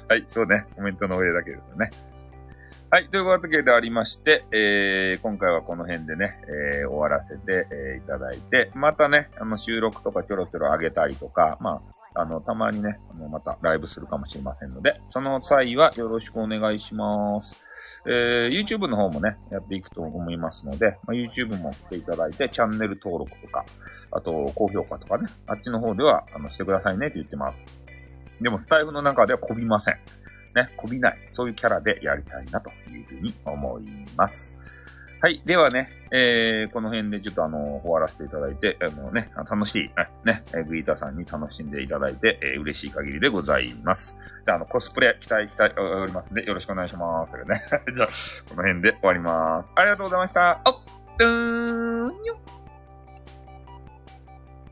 [0.09, 1.91] はい、そうね、コメントの上だけですね。
[2.89, 3.09] はい。
[3.09, 6.41] というわけでありまして、えー、今回はこの辺でね、
[6.81, 11.79] えー、終わらせて、えー、いただいて、またね、あの、収録とかちょろちょろ上げたりとか、ま
[12.15, 17.63] あ、あの、たまにね、あの、またライブするかもしれませんので、その際はよろしくお願いします。
[18.07, 23.63] えー、YouTube の方もね、やっていくと思いますので、まあ、YouTube も来ていただいて、チャンネル登録とか、
[24.11, 27.78] あと、高評価とかね、あっちの方では、あの、してくださいねって言ってます。
[28.41, 29.95] でも、スタイフの中ではこびません。
[30.55, 33.83] ね、こびない、そういうキャラでやりたいなというふうに思い
[34.15, 34.57] ます。
[35.21, 35.41] はい。
[35.45, 39.91] ではね、えー、この辺でちょっとあの、終わらせていただいて、あのね、楽しい、
[40.25, 44.15] ね、グイーターさんに楽しんでいただいて、えー、嬉しい限りでございます。
[44.45, 47.33] じゃあ、あの、コスプレ期待、期待おりますんで、よろしくお願いします。
[47.33, 47.43] ね。
[47.93, 48.07] じゃあ、
[48.49, 49.73] この辺で終わります。
[49.75, 50.61] ありがとうございました。
[50.65, 50.73] おっ、
[51.19, 52.59] うーん、よっ。